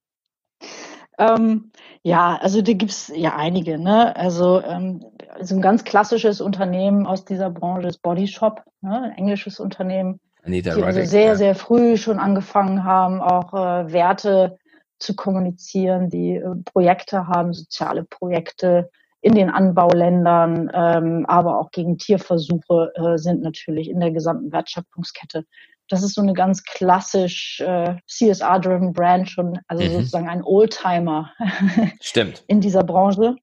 ähm, 1.18 1.72
ja, 2.02 2.38
also 2.40 2.62
da 2.62 2.72
gibt's 2.72 3.12
ja 3.14 3.36
einige. 3.36 3.78
Ne? 3.78 4.14
Also 4.16 4.62
ähm, 4.62 5.04
so 5.40 5.54
ein 5.54 5.62
ganz 5.62 5.84
klassisches 5.84 6.40
Unternehmen 6.40 7.06
aus 7.06 7.24
dieser 7.24 7.50
Branche 7.50 7.88
ist 7.88 8.02
Body 8.02 8.26
Shop, 8.26 8.64
ne? 8.80 9.02
ein 9.02 9.12
englisches 9.12 9.60
Unternehmen, 9.60 10.20
Anita 10.44 10.74
die 10.74 10.82
also 10.82 11.04
sehr, 11.04 11.26
ja. 11.26 11.34
sehr 11.36 11.54
früh 11.54 11.96
schon 11.96 12.18
angefangen 12.18 12.84
haben, 12.84 13.20
auch 13.20 13.54
äh, 13.54 13.92
Werte 13.92 14.58
zu 15.02 15.14
kommunizieren, 15.14 16.08
die 16.08 16.36
äh, 16.36 16.54
Projekte 16.64 17.26
haben, 17.26 17.52
soziale 17.52 18.04
Projekte 18.04 18.90
in 19.20 19.34
den 19.34 19.50
Anbauländern, 19.50 20.70
ähm, 20.74 21.26
aber 21.26 21.58
auch 21.58 21.70
gegen 21.70 21.96
Tierversuche 21.96 22.92
äh, 22.96 23.18
sind 23.18 23.42
natürlich 23.42 23.88
in 23.88 24.00
der 24.00 24.10
gesamten 24.10 24.50
Wertschöpfungskette. 24.52 25.44
Das 25.88 26.02
ist 26.02 26.14
so 26.14 26.22
eine 26.22 26.32
ganz 26.32 26.64
klassisch 26.64 27.60
äh, 27.60 27.96
CSR-driven 28.08 28.92
Brand 28.92 29.30
schon, 29.30 29.60
also 29.68 29.84
mhm. 29.84 29.92
sozusagen 29.92 30.28
ein 30.28 30.42
Oldtimer 30.42 31.30
Stimmt. 32.00 32.44
in 32.48 32.60
dieser 32.60 32.82
Branche. 32.82 33.36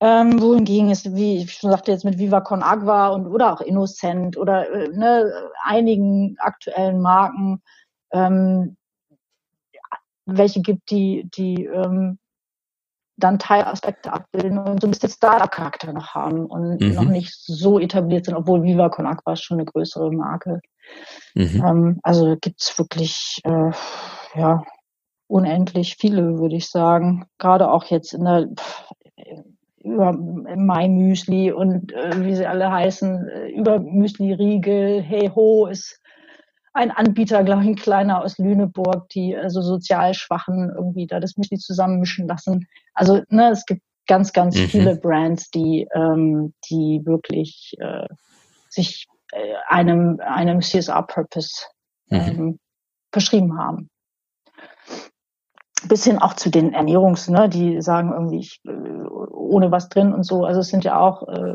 Ähm, 0.00 0.40
wohingegen 0.40 0.90
es, 0.90 1.12
wie 1.14 1.38
ich 1.38 1.52
schon 1.52 1.70
sagte, 1.70 1.90
jetzt 1.90 2.04
mit 2.04 2.18
Viva 2.18 2.40
Con 2.40 2.62
Agua 2.62 3.08
und 3.08 3.26
oder 3.26 3.52
auch 3.52 3.60
Innocent 3.60 4.36
oder 4.36 4.70
äh, 4.70 4.88
ne, 4.88 5.32
einigen 5.62 6.36
aktuellen 6.38 7.00
Marken, 7.00 7.62
ähm, 8.12 8.76
welche 10.26 10.60
gibt, 10.60 10.90
die, 10.90 11.28
die 11.36 11.64
ähm, 11.64 12.18
dann 13.16 13.38
Teilaspekte 13.38 14.12
abbilden 14.12 14.58
und 14.58 14.80
so 14.80 14.88
ein 14.88 14.90
bisschen 14.90 15.10
Startup-Charakter 15.10 15.92
noch 15.92 16.14
haben 16.14 16.46
und 16.46 16.80
mhm. 16.80 16.94
noch 16.94 17.04
nicht 17.04 17.32
so 17.34 17.78
etabliert 17.78 18.24
sind, 18.24 18.34
obwohl 18.34 18.62
Viva 18.62 18.88
Con 18.88 19.06
Agua 19.06 19.36
schon 19.36 19.58
eine 19.58 19.66
größere 19.66 20.10
Marke. 20.10 20.60
Mhm. 21.34 21.64
Ähm, 21.64 22.00
also 22.02 22.36
gibt's 22.40 22.76
wirklich 22.78 23.40
äh, 23.44 23.70
ja 24.34 24.64
unendlich 25.28 25.96
viele, 25.98 26.38
würde 26.38 26.56
ich 26.56 26.68
sagen. 26.68 27.26
Gerade 27.38 27.70
auch 27.70 27.84
jetzt 27.84 28.14
in 28.14 28.24
der 28.24 28.48
über 29.84 30.12
Mai 30.12 30.88
Müsli 30.88 31.52
und 31.52 31.92
äh, 31.92 32.24
wie 32.24 32.34
sie 32.34 32.46
alle 32.46 32.72
heißen, 32.72 33.28
äh, 33.28 33.48
über 33.50 33.78
Müsli 33.78 34.32
Riegel, 34.32 35.02
Hey 35.02 35.30
Ho 35.34 35.66
ist 35.66 36.00
ein 36.74 36.90
Anbieter, 36.90 37.44
glaube 37.44 37.62
ich, 37.62 37.68
ein 37.68 37.76
kleiner 37.76 38.22
aus 38.22 38.36
Lüneburg, 38.38 39.08
die 39.10 39.36
also 39.36 39.62
sozial 39.62 40.12
Schwachen 40.12 40.72
irgendwie 40.74 41.06
da 41.06 41.20
das 41.20 41.36
Müsli 41.36 41.58
zusammenmischen 41.58 42.26
lassen. 42.26 42.66
Also 42.94 43.22
ne, 43.28 43.50
es 43.50 43.64
gibt 43.64 43.82
ganz, 44.06 44.32
ganz 44.32 44.56
mhm. 44.56 44.68
viele 44.68 44.96
Brands, 44.96 45.50
die, 45.50 45.88
ähm, 45.94 46.52
die 46.68 47.00
wirklich 47.04 47.74
äh, 47.78 48.08
sich 48.68 49.06
äh, 49.32 49.54
einem, 49.68 50.20
einem 50.20 50.60
CSR-Purpose 50.60 51.66
mhm. 52.10 52.18
ähm, 52.18 52.36
mhm. 52.36 52.58
verschrieben 53.12 53.56
haben. 53.56 53.88
Bis 55.86 56.04
hin 56.04 56.18
auch 56.18 56.34
zu 56.34 56.50
den 56.50 56.72
Ernährungs, 56.72 57.28
ne, 57.28 57.48
die 57.48 57.80
sagen 57.82 58.12
irgendwie, 58.12 58.38
ich, 58.38 58.60
äh, 58.66 58.70
ohne 58.70 59.70
was 59.70 59.88
drin 59.88 60.12
und 60.12 60.24
so. 60.24 60.44
Also 60.44 60.60
es 60.60 60.68
sind 60.68 60.82
ja 60.82 60.98
auch 60.98 61.28
äh, 61.28 61.54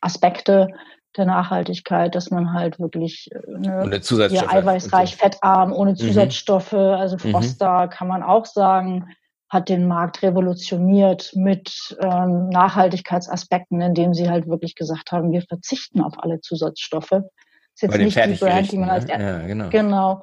Aspekte, 0.00 0.68
der 1.16 1.26
Nachhaltigkeit, 1.26 2.14
dass 2.14 2.30
man 2.30 2.52
halt 2.52 2.78
wirklich 2.78 3.30
äh, 3.32 3.58
ne, 3.58 4.00
ja, 4.30 4.48
eiweißreich, 4.48 5.12
so. 5.12 5.16
fettarm, 5.16 5.72
ohne 5.72 5.92
mhm. 5.92 5.96
Zusatzstoffe, 5.96 6.72
mhm. 6.72 6.78
also 6.78 7.18
Froster 7.18 7.86
mhm. 7.86 7.90
kann 7.90 8.08
man 8.08 8.22
auch 8.22 8.46
sagen, 8.46 9.06
hat 9.48 9.68
den 9.68 9.86
Markt 9.86 10.22
revolutioniert 10.22 11.30
mit 11.34 11.96
ähm, 12.02 12.48
Nachhaltigkeitsaspekten, 12.48 13.80
indem 13.80 14.12
sie 14.12 14.28
halt 14.28 14.48
wirklich 14.48 14.74
gesagt 14.74 15.12
haben, 15.12 15.30
wir 15.32 15.42
verzichten 15.42 16.00
auf 16.00 16.14
alle 16.18 16.40
Zusatzstoffe. 16.40 17.10
Das 17.10 17.22
ist 17.74 17.82
jetzt 17.82 17.92
Bei 17.92 17.98
nicht 17.98 18.16
die 18.16 18.44
Brand, 18.44 18.72
die 18.72 18.78
man 18.78 18.90
als 18.90 19.06
ne? 19.06 19.12
ja, 19.12 19.46
genau. 19.46 19.68
genau 19.68 20.22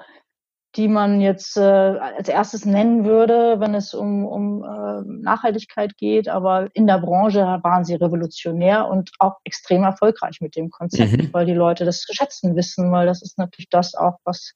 die 0.76 0.88
man 0.88 1.22
jetzt 1.22 1.56
äh, 1.56 1.62
als 1.62 2.28
erstes 2.28 2.66
nennen 2.66 3.06
würde, 3.06 3.60
wenn 3.60 3.76
es 3.76 3.94
um, 3.94 4.26
um 4.26 4.64
äh, 4.64 5.02
Nachhaltigkeit 5.22 5.98
geht. 5.98 6.28
Aber 6.28 6.68
in 6.74 6.88
der 6.88 7.00
Branche 7.00 7.60
waren 7.62 7.86
sie 7.86 7.96
revolutionär 7.96 8.88
und 8.88 9.12
auch 9.20 9.38
extrem 9.44 9.84
erfolgreich 9.84 10.42
mit 10.42 10.56
dem 10.56 10.72
Konzept, 10.72 11.12
mhm. 11.12 11.30
weil 11.34 11.46
die 11.46 11.54
Leute 11.54 11.86
das 11.86 12.02
zu 12.02 12.14
schätzen 12.14 12.56
wissen, 12.56 12.92
weil 12.92 13.06
das 13.06 13.22
ist 13.22 13.38
natürlich 13.38 13.70
das 13.70 13.94
auch, 13.94 14.18
was 14.24 14.54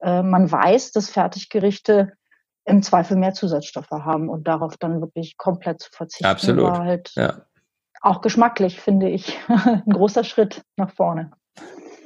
äh, 0.00 0.22
man 0.22 0.50
weiß, 0.50 0.92
dass 0.92 1.10
Fertiggerichte 1.10 2.12
im 2.64 2.82
Zweifel 2.82 3.16
mehr 3.16 3.32
Zusatzstoffe 3.32 3.90
haben 3.90 4.28
und 4.28 4.48
darauf 4.48 4.76
dann 4.76 5.00
wirklich 5.00 5.36
komplett 5.36 5.80
zu 5.80 5.90
verzichten. 5.92 6.26
Absolut. 6.26 6.64
War 6.64 6.84
halt 6.84 7.12
ja. 7.14 7.42
auch 8.00 8.20
geschmacklich, 8.20 8.80
finde 8.80 9.08
ich, 9.08 9.38
ein 9.48 9.84
großer 9.86 10.24
Schritt 10.24 10.62
nach 10.76 10.90
vorne. 10.90 11.30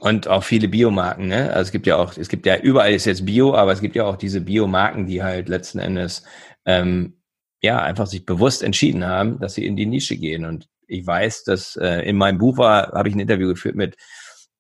Und 0.01 0.29
auch 0.29 0.45
viele 0.45 0.67
Biomarken, 0.69 1.29
ne? 1.29 1.53
Also 1.53 1.69
es 1.69 1.73
gibt 1.73 1.87
ja 1.87 1.97
auch, 1.97 2.17
es 2.17 2.29
gibt 2.29 2.47
ja 2.47 2.57
überall 2.57 2.93
ist 2.93 3.05
jetzt 3.05 3.27
Bio, 3.27 3.55
aber 3.55 3.73
es 3.73 3.83
gibt 3.83 3.95
ja 3.95 4.07
auch 4.07 4.17
diese 4.17 4.41
Biomarken, 4.41 5.07
die 5.07 5.23
halt 5.23 5.51
letzten 5.51 5.79
Endes 5.79 6.23
ähm, 6.65 7.21
ja 7.61 7.83
einfach 7.83 8.07
sich 8.07 8.25
bewusst 8.25 8.63
entschieden 8.63 9.05
haben, 9.07 9.39
dass 9.41 9.55
sie 9.55 9.67
in 9.67 9.77
die 9.77 9.85
Nische 9.85 10.17
gehen. 10.17 10.47
Und 10.47 10.69
ich 10.87 11.07
weiß, 11.07 11.45
dass 11.45 11.77
äh, 11.77 12.01
in 12.09 12.17
meinem 12.17 12.39
Buch 12.39 12.57
war, 12.57 12.93
habe 12.93 13.11
ich 13.11 13.15
ein 13.15 13.21
Interview 13.21 13.49
geführt 13.49 13.75
mit 13.77 13.97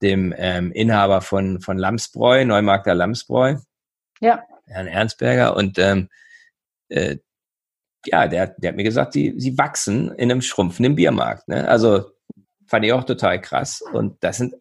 dem 0.02 0.34
ähm, 0.36 0.72
Inhaber 0.72 1.22
von 1.22 1.60
von 1.60 1.78
Lamsbräu, 1.78 2.44
Neumarkter 2.44 2.94
Lamsbräu, 2.94 3.56
ja. 4.20 4.44
Herrn 4.66 4.88
Ernstberger. 4.88 5.56
Und 5.56 5.78
ähm, 5.78 6.08
äh, 6.90 7.16
ja, 8.04 8.28
der, 8.28 8.48
der 8.58 8.68
hat 8.68 8.76
mir 8.76 8.84
gesagt, 8.84 9.14
sie, 9.14 9.34
sie 9.38 9.56
wachsen 9.56 10.10
in 10.12 10.30
einem 10.30 10.42
schrumpfenden 10.42 10.96
Biermarkt. 10.96 11.48
Ne? 11.48 11.66
Also 11.66 12.10
fand 12.66 12.84
ich 12.84 12.92
auch 12.92 13.04
total 13.04 13.40
krass. 13.40 13.82
Und 13.92 14.22
das 14.22 14.36
sind 14.38 14.54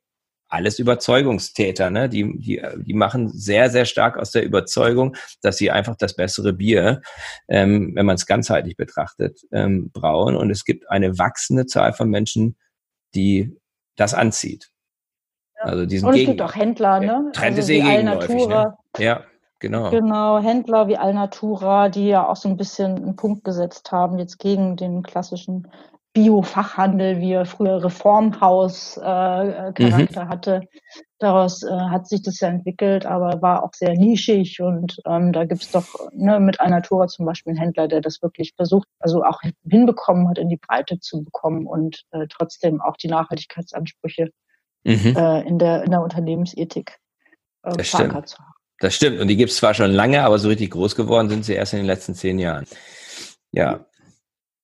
alles 0.49 0.79
Überzeugungstäter, 0.79 1.89
ne? 1.91 2.09
Die, 2.09 2.38
die, 2.38 2.62
die 2.77 2.93
machen 2.93 3.29
sehr, 3.29 3.69
sehr 3.69 3.85
stark 3.85 4.17
aus 4.17 4.31
der 4.31 4.43
Überzeugung, 4.43 5.15
dass 5.41 5.57
sie 5.57 5.71
einfach 5.71 5.95
das 5.95 6.15
bessere 6.15 6.53
Bier, 6.53 7.01
ähm, 7.47 7.91
wenn 7.95 8.05
man 8.05 8.15
es 8.15 8.25
ganzheitlich 8.25 8.75
betrachtet, 8.75 9.41
ähm, 9.51 9.91
brauen. 9.91 10.35
Und 10.35 10.49
es 10.49 10.65
gibt 10.65 10.89
eine 10.89 11.17
wachsende 11.19 11.67
Zahl 11.67 11.93
von 11.93 12.09
Menschen, 12.09 12.57
die 13.13 13.55
das 13.95 14.13
anzieht. 14.13 14.69
Also 15.59 15.85
diesen 15.85 16.07
Und 16.07 16.15
es 16.15 16.25
gibt 16.25 16.41
auch 16.41 16.55
Händler, 16.55 16.99
ne? 16.99 17.29
Trend 17.33 17.57
also 17.57 17.59
ist 17.59 17.69
eh 17.69 17.81
gegenläufig, 17.81 18.47
ne? 18.47 18.77
Ja, 18.97 19.23
genau. 19.59 19.91
Genau, 19.91 20.39
Händler 20.39 20.88
wie 20.88 20.97
Alnatura, 20.97 21.89
die 21.89 22.07
ja 22.07 22.27
auch 22.27 22.38
so 22.38 22.49
ein 22.49 22.57
bisschen 22.57 22.95
einen 22.95 23.15
Punkt 23.15 23.43
gesetzt 23.43 23.91
haben, 23.91 24.17
jetzt 24.17 24.39
gegen 24.39 24.77
den 24.77 25.03
klassischen 25.03 25.67
Bio-Fachhandel, 26.13 27.19
wie 27.19 27.33
er 27.33 27.45
früher 27.45 27.83
Reformhaus-Charakter 27.83 30.21
äh, 30.21 30.25
mhm. 30.25 30.29
hatte. 30.29 30.61
Daraus 31.19 31.63
äh, 31.63 31.69
hat 31.69 32.07
sich 32.07 32.23
das 32.23 32.39
ja 32.39 32.47
entwickelt, 32.47 33.05
aber 33.05 33.41
war 33.41 33.63
auch 33.63 33.73
sehr 33.73 33.93
nischig 33.93 34.61
und 34.61 34.97
ähm, 35.05 35.33
da 35.33 35.45
gibt's 35.45 35.71
doch 35.71 35.87
ne, 36.13 36.39
mit 36.39 36.59
Alnatura 36.59 37.07
zum 37.07 37.25
Beispiel 37.25 37.51
einen 37.51 37.59
Händler, 37.59 37.87
der 37.87 38.01
das 38.01 38.21
wirklich 38.21 38.53
versucht, 38.55 38.87
also 38.99 39.23
auch 39.23 39.41
hinbekommen 39.69 40.29
hat, 40.29 40.39
in 40.39 40.49
die 40.49 40.57
Breite 40.57 40.99
zu 40.99 41.23
bekommen 41.23 41.67
und 41.67 42.03
äh, 42.11 42.25
trotzdem 42.29 42.81
auch 42.81 42.97
die 42.97 43.09
Nachhaltigkeitsansprüche 43.09 44.31
mhm. 44.83 45.15
äh, 45.15 45.41
in, 45.41 45.59
der, 45.59 45.83
in 45.83 45.91
der 45.91 46.01
Unternehmensethik 46.01 46.97
äh, 47.63 47.75
das 47.75 47.87
stimmt. 47.87 48.29
zu 48.29 48.37
haben. 48.37 48.53
Das 48.79 48.95
stimmt. 48.95 49.19
Und 49.19 49.27
die 49.27 49.35
gibt's 49.35 49.57
zwar 49.57 49.73
schon 49.73 49.91
lange, 49.91 50.23
aber 50.23 50.39
so 50.39 50.47
richtig 50.47 50.71
groß 50.71 50.95
geworden 50.95 51.29
sind 51.29 51.43
sie 51.43 51.53
erst 51.53 51.73
in 51.73 51.79
den 51.79 51.85
letzten 51.85 52.15
zehn 52.15 52.39
Jahren. 52.39 52.65
Ja, 53.51 53.85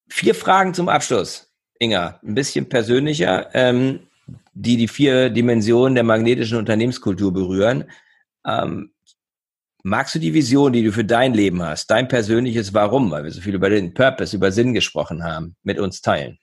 Vier 0.08 0.36
Fragen 0.36 0.74
zum 0.74 0.89
Abschluss, 0.89 1.52
Inga. 1.80 2.20
Ein 2.24 2.36
bisschen 2.36 2.70
persönlicher, 2.70 3.54
ähm, 3.54 4.02
die 4.54 4.78
die 4.78 4.88
vier 4.88 5.30
Dimensionen 5.30 5.96
der 5.96 6.04
magnetischen 6.04 6.58
Unternehmenskultur 6.58 7.34
berühren. 7.34 7.86
Ähm, 8.46 8.91
magst 9.84 10.15
du 10.15 10.20
die 10.20 10.34
Vision, 10.34 10.74
die 10.74 10.84
du 10.84 10.91
für 10.91 11.06
dein 11.06 11.34
Leben 11.34 11.62
hast, 11.62 11.88
dein 11.91 12.08
persönliches 12.08 12.74
Warum, 12.74 13.12
weil 13.12 13.24
wir 13.24 13.32
so 13.32 13.41
viel 13.41 13.56
über 13.56 13.70
den 13.70 13.94
Purpose, 13.94 14.36
über 14.36 14.52
Sinn 14.52 14.74
gesprochen 14.74 15.24
haben, 15.24 15.56
mit 15.63 15.80
uns 15.80 16.02
teilen? 16.02 16.39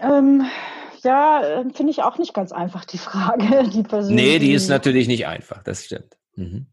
Ähm, 0.00 0.46
ja, 1.02 1.42
äh, 1.42 1.64
finde 1.72 1.90
ich 1.90 2.02
auch 2.02 2.18
nicht 2.18 2.34
ganz 2.34 2.52
einfach, 2.52 2.84
die 2.84 2.98
Frage. 2.98 3.68
Die 3.72 3.82
persönliche. 3.82 4.28
Nee, 4.28 4.38
die 4.38 4.52
ist 4.52 4.68
natürlich 4.68 5.06
nicht 5.08 5.26
einfach, 5.26 5.62
das 5.62 5.84
stimmt. 5.84 6.16
Mhm. 6.34 6.66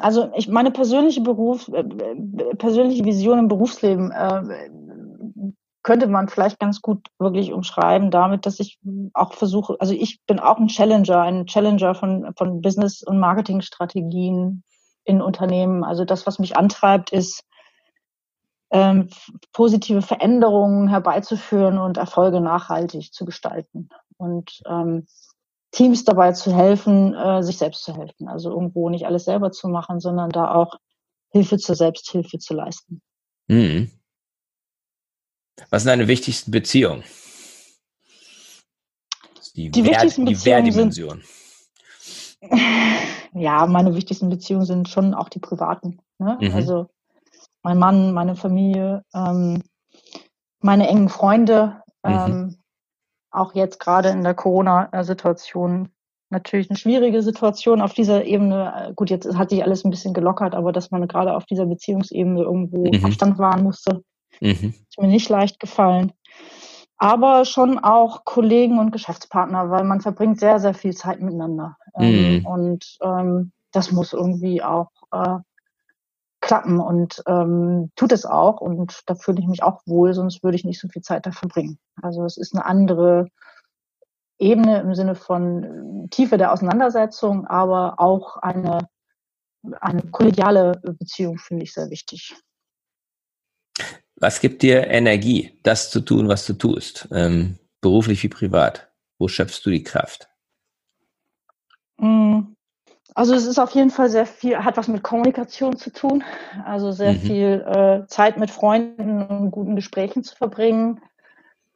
Also 0.00 0.30
ich 0.34 0.48
meine 0.48 0.70
persönliche 0.70 1.20
Beruf, 1.20 1.68
äh, 1.68 1.84
persönliche 2.56 3.04
Vision 3.04 3.38
im 3.38 3.48
Berufsleben 3.48 4.10
äh, 4.10 4.70
könnte 5.82 6.06
man 6.08 6.28
vielleicht 6.28 6.58
ganz 6.58 6.82
gut 6.82 7.08
wirklich 7.18 7.52
umschreiben 7.52 8.10
damit, 8.10 8.46
dass 8.46 8.60
ich 8.60 8.78
auch 9.14 9.32
versuche, 9.32 9.76
also 9.78 9.94
ich 9.94 10.20
bin 10.26 10.38
auch 10.38 10.58
ein 10.58 10.68
Challenger, 10.68 11.22
ein 11.22 11.46
Challenger 11.46 11.94
von, 11.94 12.32
von 12.36 12.60
Business- 12.60 13.02
und 13.02 13.18
Marketingstrategien 13.18 14.62
in 15.04 15.22
Unternehmen. 15.22 15.84
Also 15.84 16.04
das, 16.04 16.26
was 16.26 16.38
mich 16.38 16.56
antreibt, 16.56 17.12
ist, 17.12 17.44
ähm, 18.70 19.08
positive 19.52 20.02
Veränderungen 20.02 20.88
herbeizuführen 20.88 21.78
und 21.78 21.96
Erfolge 21.96 22.40
nachhaltig 22.40 23.12
zu 23.12 23.24
gestalten. 23.24 23.88
Und 24.16 24.62
ähm, 24.66 25.06
Teams 25.72 26.04
dabei 26.04 26.32
zu 26.32 26.54
helfen, 26.54 27.14
äh, 27.14 27.42
sich 27.42 27.58
selbst 27.58 27.84
zu 27.84 27.96
helfen. 27.96 28.28
Also 28.28 28.50
irgendwo 28.50 28.88
nicht 28.90 29.06
alles 29.06 29.24
selber 29.24 29.52
zu 29.52 29.68
machen, 29.68 30.00
sondern 30.00 30.30
da 30.30 30.52
auch 30.52 30.78
Hilfe 31.30 31.58
zur 31.58 31.76
Selbsthilfe 31.76 32.38
zu 32.38 32.54
leisten. 32.54 33.00
Mhm. 33.46 33.90
Was 35.70 35.82
sind 35.82 35.90
deine 35.90 36.08
wichtigsten 36.08 36.50
Beziehungen? 36.50 37.04
Die, 39.54 39.70
die 39.70 39.84
Wehr, 39.84 39.92
wichtigsten 39.92 40.26
die 40.26 40.44
Wehrdimension. 40.44 41.22
ja, 43.34 43.66
meine 43.66 43.94
wichtigsten 43.94 44.30
Beziehungen 44.30 44.64
sind 44.64 44.88
schon 44.88 45.14
auch 45.14 45.28
die 45.28 45.40
privaten. 45.40 46.00
Ne? 46.18 46.38
Mhm. 46.40 46.54
Also 46.54 46.88
mein 47.62 47.78
Mann, 47.78 48.12
meine 48.12 48.36
Familie, 48.36 49.04
ähm, 49.12 49.62
meine 50.60 50.88
engen 50.88 51.08
Freunde, 51.08 51.82
mhm. 52.04 52.56
Auch 53.30 53.54
jetzt 53.54 53.80
gerade 53.80 54.10
in 54.10 54.22
der 54.22 54.34
Corona-Situation 54.34 55.90
natürlich 56.30 56.70
eine 56.70 56.78
schwierige 56.78 57.22
Situation 57.22 57.80
auf 57.80 57.92
dieser 57.92 58.24
Ebene. 58.24 58.92
Gut, 58.96 59.10
jetzt 59.10 59.36
hat 59.36 59.50
sich 59.50 59.62
alles 59.62 59.84
ein 59.84 59.90
bisschen 59.90 60.14
gelockert, 60.14 60.54
aber 60.54 60.72
dass 60.72 60.90
man 60.90 61.06
gerade 61.08 61.34
auf 61.34 61.44
dieser 61.44 61.66
Beziehungsebene 61.66 62.40
irgendwo 62.40 62.90
mhm. 62.90 63.04
Abstand 63.04 63.38
wahren 63.38 63.64
musste, 63.64 64.02
mhm. 64.40 64.74
ist 64.88 64.98
mir 64.98 65.08
nicht 65.08 65.28
leicht 65.28 65.60
gefallen. 65.60 66.12
Aber 66.96 67.44
schon 67.46 67.78
auch 67.78 68.24
Kollegen 68.24 68.78
und 68.78 68.92
Geschäftspartner, 68.92 69.70
weil 69.70 69.84
man 69.84 70.00
verbringt 70.00 70.38
sehr, 70.38 70.60
sehr 70.60 70.74
viel 70.74 70.94
Zeit 70.94 71.20
miteinander. 71.20 71.76
Ähm, 71.98 72.38
mhm. 72.38 72.46
und 72.46 72.98
ähm, 73.02 73.52
das 73.72 73.90
muss 73.90 74.12
irgendwie 74.12 74.62
auch 74.62 74.90
äh, 75.12 75.38
klappen 76.50 76.80
und 76.80 77.22
ähm, 77.28 77.92
tut 77.94 78.10
es 78.10 78.26
auch. 78.26 78.60
Und 78.60 79.02
da 79.06 79.14
fühle 79.14 79.38
ich 79.40 79.46
mich 79.46 79.62
auch 79.62 79.82
wohl, 79.86 80.14
sonst 80.14 80.42
würde 80.42 80.56
ich 80.56 80.64
nicht 80.64 80.80
so 80.80 80.88
viel 80.88 81.00
Zeit 81.00 81.24
da 81.24 81.30
verbringen. 81.30 81.78
Also 82.02 82.24
es 82.24 82.36
ist 82.36 82.56
eine 82.56 82.64
andere 82.64 83.28
Ebene 84.40 84.80
im 84.80 84.96
Sinne 84.96 85.14
von 85.14 86.08
Tiefe 86.10 86.38
der 86.38 86.52
Auseinandersetzung, 86.52 87.46
aber 87.46 88.00
auch 88.00 88.36
eine, 88.38 88.88
eine 89.80 90.02
kollegiale 90.10 90.72
Beziehung 90.98 91.38
finde 91.38 91.62
ich 91.62 91.72
sehr 91.72 91.88
wichtig. 91.88 92.34
Was 94.16 94.40
gibt 94.40 94.62
dir 94.62 94.88
Energie, 94.88 95.56
das 95.62 95.88
zu 95.88 96.00
tun, 96.00 96.26
was 96.26 96.46
du 96.46 96.54
tust, 96.54 97.08
ähm, 97.12 97.60
beruflich 97.80 98.24
wie 98.24 98.28
privat? 98.28 98.90
Wo 99.20 99.28
schöpfst 99.28 99.60
du 99.64 99.70
die 99.70 99.84
Kraft? 99.84 100.28
Mm, 101.98 102.54
also 103.14 103.34
es 103.34 103.46
ist 103.46 103.58
auf 103.58 103.70
jeden 103.72 103.90
Fall 103.90 104.08
sehr 104.10 104.26
viel, 104.26 104.58
hat 104.58 104.76
was 104.76 104.88
mit 104.88 105.02
Kommunikation 105.02 105.76
zu 105.76 105.90
tun. 105.90 106.24
Also 106.64 106.92
sehr 106.92 107.12
mhm. 107.12 107.18
viel 107.18 107.64
äh, 107.66 108.06
Zeit 108.06 108.38
mit 108.38 108.50
Freunden 108.50 109.22
und 109.22 109.50
guten 109.50 109.76
Gesprächen 109.76 110.22
zu 110.22 110.36
verbringen, 110.36 111.00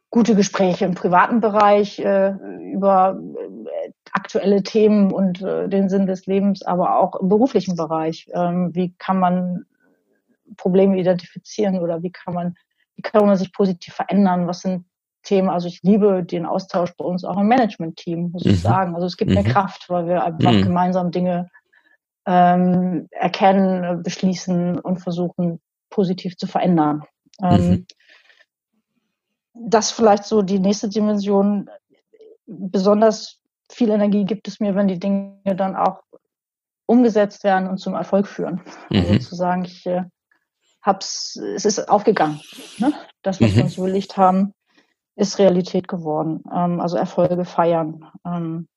gute 0.09 0.35
Gespräche 0.35 0.85
im 0.85 0.95
privaten 0.95 1.41
Bereich 1.41 1.99
äh, 1.99 2.31
über 2.71 3.19
äh, 3.19 3.91
aktuelle 4.11 4.63
Themen 4.63 5.11
und 5.11 5.41
äh, 5.41 5.67
den 5.67 5.89
Sinn 5.89 6.07
des 6.07 6.25
Lebens, 6.25 6.63
aber 6.63 6.99
auch 6.99 7.19
im 7.19 7.27
beruflichen 7.27 7.75
Bereich. 7.75 8.27
Ähm, 8.33 8.73
wie 8.73 8.93
kann 8.97 9.19
man 9.19 9.65
Probleme 10.57 10.97
identifizieren 10.97 11.79
oder 11.79 12.01
wie 12.01 12.11
kann 12.11 12.33
man, 12.33 12.55
wie 12.95 13.01
kann 13.01 13.25
man 13.25 13.35
sich 13.35 13.51
positiv 13.51 13.93
verändern? 13.93 14.47
Was 14.47 14.61
sind 14.61 14.85
Themen? 15.25 15.49
Also 15.49 15.67
ich 15.67 15.81
liebe 15.83 16.23
den 16.23 16.45
Austausch 16.45 16.93
bei 16.97 17.03
uns 17.03 17.25
auch 17.25 17.37
im 17.37 17.47
Management-Team, 17.47 18.31
muss 18.31 18.45
mhm. 18.45 18.51
ich 18.51 18.61
sagen. 18.61 18.95
Also 18.95 19.07
es 19.07 19.17
gibt 19.17 19.31
mhm. 19.31 19.37
mir 19.37 19.43
Kraft, 19.43 19.89
weil 19.89 20.07
wir 20.07 20.23
einfach 20.23 20.53
mhm. 20.53 20.63
gemeinsam 20.63 21.11
Dinge 21.11 21.49
ähm, 22.25 23.07
erkennen, 23.11 24.01
beschließen 24.01 24.79
und 24.79 24.97
versuchen, 24.97 25.59
positiv 25.89 26.37
zu 26.37 26.47
verändern. 26.47 27.03
Ähm, 27.41 27.69
mhm 27.69 27.85
das 29.55 29.91
vielleicht 29.91 30.25
so 30.25 30.41
die 30.41 30.59
nächste 30.59 30.89
Dimension. 30.89 31.69
Besonders 32.45 33.41
viel 33.71 33.89
Energie 33.89 34.25
gibt 34.25 34.47
es 34.47 34.59
mir, 34.59 34.75
wenn 34.75 34.87
die 34.87 34.99
Dinge 34.99 35.55
dann 35.55 35.75
auch 35.75 36.01
umgesetzt 36.85 37.43
werden 37.43 37.67
und 37.67 37.77
zum 37.77 37.95
Erfolg 37.95 38.27
führen. 38.27 38.61
Also 38.89 39.07
mhm. 39.07 39.13
Also 39.13 39.29
zu 39.29 39.35
sagen, 39.35 39.65
ich 39.65 39.85
äh, 39.87 40.03
hab's, 40.83 41.35
es 41.37 41.65
ist 41.65 41.89
aufgegangen. 41.89 42.39
Ne? 42.77 42.93
Das, 43.23 43.41
was 43.41 43.51
mhm. 43.51 43.55
wir 43.55 43.63
uns 43.63 43.77
überlegt 43.77 44.17
haben, 44.17 44.53
ist 45.15 45.39
Realität 45.39 45.87
geworden. 45.87 46.43
Ähm, 46.53 46.79
also 46.79 46.97
Erfolge 46.97 47.45
feiern. 47.45 48.05
Ähm, 48.25 48.67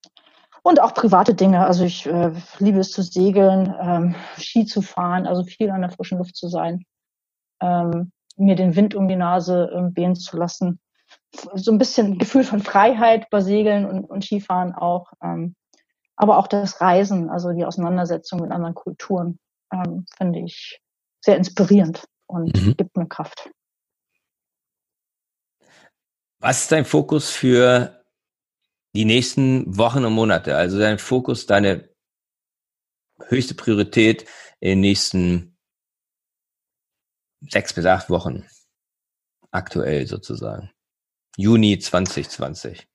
und 0.62 0.80
auch 0.80 0.94
private 0.94 1.34
Dinge. 1.34 1.64
Also 1.66 1.84
ich 1.84 2.06
äh, 2.06 2.32
liebe 2.58 2.80
es 2.80 2.90
zu 2.90 3.02
segeln, 3.02 3.74
ähm, 3.80 4.14
Ski 4.36 4.66
zu 4.66 4.82
fahren, 4.82 5.26
also 5.26 5.42
viel 5.44 5.70
an 5.70 5.80
der 5.80 5.90
frischen 5.90 6.18
Luft 6.18 6.36
zu 6.36 6.48
sein. 6.48 6.84
Ähm, 7.60 8.12
mir 8.36 8.54
den 8.54 8.76
Wind 8.76 8.94
um 8.94 9.08
die 9.08 9.16
Nase 9.16 9.70
äh, 9.72 9.96
wehen 9.96 10.14
zu 10.14 10.36
lassen. 10.36 10.80
So 11.54 11.72
ein 11.72 11.78
bisschen 11.78 12.18
Gefühl 12.18 12.44
von 12.44 12.60
Freiheit 12.60 13.28
bei 13.30 13.40
Segeln 13.40 13.86
und, 13.86 14.04
und 14.04 14.24
Skifahren 14.24 14.74
auch. 14.74 15.12
Ähm, 15.22 15.54
aber 16.16 16.38
auch 16.38 16.48
das 16.48 16.80
Reisen, 16.80 17.30
also 17.30 17.52
die 17.52 17.64
Auseinandersetzung 17.64 18.40
mit 18.40 18.50
anderen 18.50 18.74
Kulturen, 18.74 19.38
ähm, 19.72 20.04
finde 20.16 20.40
ich 20.40 20.80
sehr 21.20 21.36
inspirierend 21.36 22.04
und 22.26 22.54
mhm. 22.60 22.76
gibt 22.76 22.96
mir 22.96 23.06
Kraft. 23.06 23.50
Was 26.40 26.62
ist 26.62 26.72
dein 26.72 26.84
Fokus 26.84 27.30
für 27.30 28.04
die 28.94 29.04
nächsten 29.04 29.76
Wochen 29.76 30.04
und 30.04 30.12
Monate? 30.12 30.56
Also 30.56 30.78
dein 30.78 30.98
Fokus, 30.98 31.46
deine 31.46 31.88
höchste 33.26 33.54
Priorität 33.54 34.24
in 34.60 34.70
den 34.70 34.80
nächsten 34.80 35.58
sechs 37.40 37.72
bis 37.72 37.86
acht 37.86 38.08
Wochen. 38.10 38.46
Aktuell 39.50 40.06
sozusagen. 40.06 40.70
Juni 41.36 41.78
2020. 41.78 42.88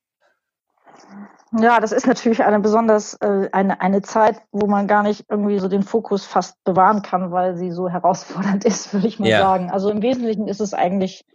Ja, 1.60 1.80
das 1.80 1.92
ist 1.92 2.08
natürlich 2.08 2.44
eine 2.44 2.60
besonders 2.60 3.16
äh, 3.16 3.50
eine, 3.52 3.80
eine 3.82 4.02
Zeit, 4.02 4.42
wo 4.52 4.68
man 4.68 4.88
gar 4.88 5.04
nicht 5.04 5.26
irgendwie 5.30 5.60
so 5.60 5.68
den 5.68 5.84
Fokus 5.84 6.26
fast 6.26 6.64
bewahren 6.64 7.02
kann, 7.02 7.32
weil 7.32 7.58
sie 7.58 7.72
so 7.72 7.90
herausfordernd 7.90 8.64
ist, 8.66 8.94
würde 8.94 9.08
ich 9.08 9.20
mal 9.20 9.30
ja. 9.30 9.40
sagen. 9.40 9.70
Also 9.70 9.90
im 9.90 10.02
Wesentlichen 10.02 10.48
ist 10.48 10.62
es 10.62 10.74
eigentlich 10.74 11.26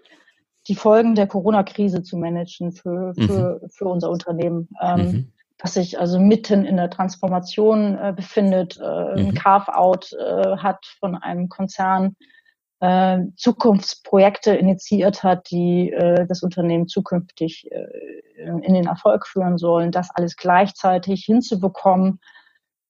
die 0.69 0.75
Folgen 0.75 1.15
der 1.15 1.27
Corona-Krise 1.27 2.03
zu 2.03 2.17
managen 2.17 2.73
für, 2.73 3.15
für, 3.15 3.61
mhm. 3.63 3.71
für 3.71 3.85
unser 3.87 4.11
Unternehmen, 4.11 4.69
ähm, 4.81 5.01
mhm. 5.01 5.33
das 5.57 5.75
sich 5.75 5.99
also 5.99 6.21
mitten 6.21 6.65
in 6.65 6.77
der 6.77 6.91
Transformation 6.91 7.97
äh, 7.97 8.13
befindet, 8.15 8.79
äh, 8.79 8.83
mhm. 8.83 9.29
ein 9.29 9.35
Carve-out 9.35 10.13
äh, 10.13 10.57
hat 10.59 10.85
von 11.01 11.17
einem 11.17 11.49
Konzern, 11.49 12.17
äh, 12.81 13.21
Zukunftsprojekte 13.37 14.55
initiiert 14.55 15.25
hat, 15.25 15.51
die 15.51 15.91
äh, 15.91 16.27
das 16.27 16.43
Unternehmen 16.43 16.87
zukünftig 16.87 17.69
äh, 17.73 17.87
in 18.37 18.75
den 18.75 18.87
Erfolg 18.87 19.27
führen 19.27 19.59
sollen, 19.59 19.91
das 19.91 20.11
alles 20.15 20.37
gleichzeitig 20.37 21.25
hinzubekommen 21.25 22.21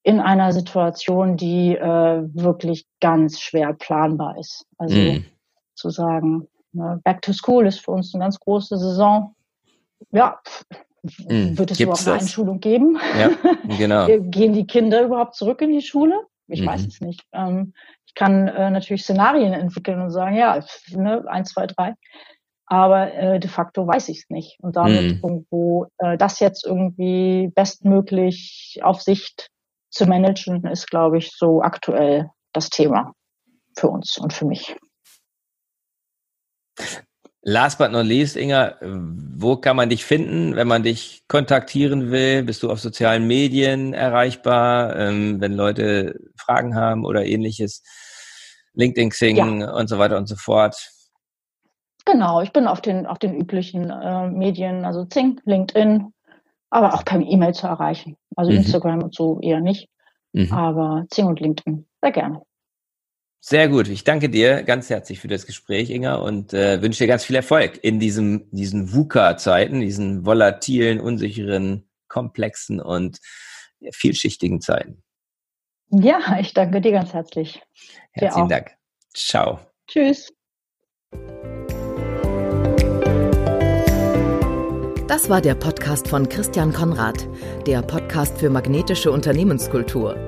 in 0.03 0.21
einer 0.21 0.53
Situation, 0.53 1.37
die 1.37 1.75
äh, 1.77 2.23
wirklich 2.35 2.87
ganz 3.01 3.41
schwer 3.41 3.73
planbar 3.73 4.39
ist. 4.39 4.67
Also 4.77 4.97
mm. 4.97 5.25
zu 5.75 5.91
sagen, 5.91 6.49
Back 6.73 7.23
to 7.23 7.33
School 7.33 7.67
ist 7.67 7.81
für 7.81 7.93
uns 7.93 8.15
eine 8.15 8.25
ganz 8.25 8.39
große 8.39 8.77
Saison. 8.79 9.35
Ja, 10.13 10.41
mm. 11.03 11.59
wird 11.59 11.71
es 11.71 11.81
überhaupt 11.81 12.07
eine 12.07 12.21
Einschulung 12.21 12.61
geben? 12.61 12.99
Ja, 13.19 13.31
genau. 13.77 14.07
Gehen 14.31 14.53
die 14.53 14.67
Kinder 14.67 15.03
überhaupt 15.03 15.35
zurück 15.35 15.61
in 15.63 15.73
die 15.73 15.83
Schule? 15.83 16.27
Ich 16.49 16.63
mhm. 16.63 16.67
weiß 16.67 16.87
es 16.87 17.01
nicht. 17.01 17.23
Ähm, 17.33 17.75
ich 18.07 18.15
kann 18.15 18.49
äh, 18.49 18.71
natürlich 18.71 19.03
Szenarien 19.03 19.53
entwickeln 19.53 20.01
und 20.01 20.11
sagen, 20.11 20.35
ja, 20.37 20.59
ne, 20.91 21.25
eins, 21.29 21.51
zwei, 21.51 21.67
drei. 21.67 21.95
Aber 22.67 23.13
äh, 23.15 23.41
de 23.41 23.49
facto 23.49 23.87
weiß 23.87 24.09
ich 24.11 24.19
es 24.19 24.31
nicht. 24.31 24.59
Und 24.61 24.77
damit 24.77 25.03
mhm. 25.03 25.21
irgendwo 25.23 25.87
äh, 25.99 26.19
das 26.19 26.41
jetzt 26.41 26.67
irgendwie 26.67 27.51
bestmöglich 27.55 28.81
auf 28.83 29.03
Sicht 29.03 29.51
zu 29.91 30.07
managen, 30.07 30.67
ist, 30.67 30.87
glaube 30.87 31.19
ich, 31.19 31.33
so 31.35 31.63
aktuell 31.63 32.31
das 32.53 32.69
Thema 32.69 33.13
für 33.77 33.89
uns 33.89 34.19
und 34.19 34.33
für 34.33 34.45
mich. 34.45 34.77
Last 37.43 37.79
but 37.79 37.93
not 37.93 38.05
least, 38.05 38.37
Inga, 38.37 38.77
wo 38.83 39.57
kann 39.57 39.77
man 39.77 39.89
dich 39.89 40.05
finden, 40.05 40.57
wenn 40.57 40.69
man 40.69 40.83
dich 40.83 41.23
kontaktieren 41.29 42.11
will? 42.11 42.43
Bist 42.43 42.63
du 42.63 42.71
auf 42.71 42.81
sozialen 42.81 43.27
Medien 43.27 43.95
erreichbar, 43.95 44.97
ähm, 44.97 45.41
wenn 45.41 45.55
Leute 45.55 46.19
Fragen 46.37 46.75
haben 46.75 47.05
oder 47.05 47.25
ähnliches? 47.25 47.83
LinkedIn, 48.79 49.11
Xing 49.11 49.37
ja. 49.37 49.73
und 49.73 49.89
so 49.89 49.99
weiter 49.99 50.17
und 50.17 50.29
so 50.29 50.37
fort. 50.37 50.91
Genau, 52.05 52.41
ich 52.41 52.53
bin 52.53 52.67
auf 52.67 52.81
den, 52.81 53.07
auf 53.07 53.19
den 53.19 53.39
üblichen 53.39 53.91
äh, 53.91 54.29
Medien, 54.29 54.85
also 54.85 55.05
Xing, 55.05 55.41
LinkedIn, 55.45 56.13
aber 56.71 56.95
auch 56.95 57.05
per 57.05 57.21
E-Mail 57.21 57.55
zu 57.55 57.67
erreichen. 57.67 58.17
Also 58.37 58.51
mhm. 58.51 58.59
Instagram 58.59 59.03
und 59.03 59.15
so 59.15 59.41
eher 59.41 59.61
nicht. 59.61 59.89
Mhm. 60.33 60.53
Aber 60.53 61.05
Xing 61.11 61.27
und 61.27 61.41
LinkedIn, 61.41 61.87
sehr 62.01 62.13
gerne. 62.13 62.43
Sehr 63.41 63.69
gut. 63.69 63.89
Ich 63.89 64.05
danke 64.05 64.29
dir 64.29 64.63
ganz 64.63 64.91
herzlich 64.91 65.21
für 65.21 65.29
das 65.29 65.47
Gespräch, 65.47 65.91
Inga, 65.91 66.17
und 66.17 66.53
äh, 66.53 66.83
wünsche 66.83 67.05
dir 67.05 67.09
ganz 67.09 67.25
viel 67.25 67.37
Erfolg 67.37 67.79
in 67.83 68.01
diesem, 68.01 68.49
diesen 68.51 68.93
VUCA-Zeiten, 68.93 69.81
diesen 69.81 70.27
volatilen, 70.27 71.01
unsicheren, 71.01 71.89
komplexen 72.09 72.81
und 72.81 73.19
vielschichtigen 73.93 74.61
Zeiten. 74.61 75.03
Ja, 75.91 76.39
ich 76.41 76.53
danke 76.53 76.81
dir 76.81 76.93
ganz 76.93 77.15
herzlich. 77.15 77.63
Herzlichen 78.13 78.49
Dank. 78.49 78.73
Ciao. 79.15 79.61
Tschüss. 79.87 80.33
Das 85.07 85.31
war 85.31 85.41
der 85.41 85.55
Podcast 85.55 86.09
von 86.09 86.29
Christian 86.29 86.73
Konrad, 86.73 87.27
der 87.67 87.81
Podcast 87.83 88.39
für 88.39 88.51
magnetische 88.51 89.11
Unternehmenskultur. 89.11 90.28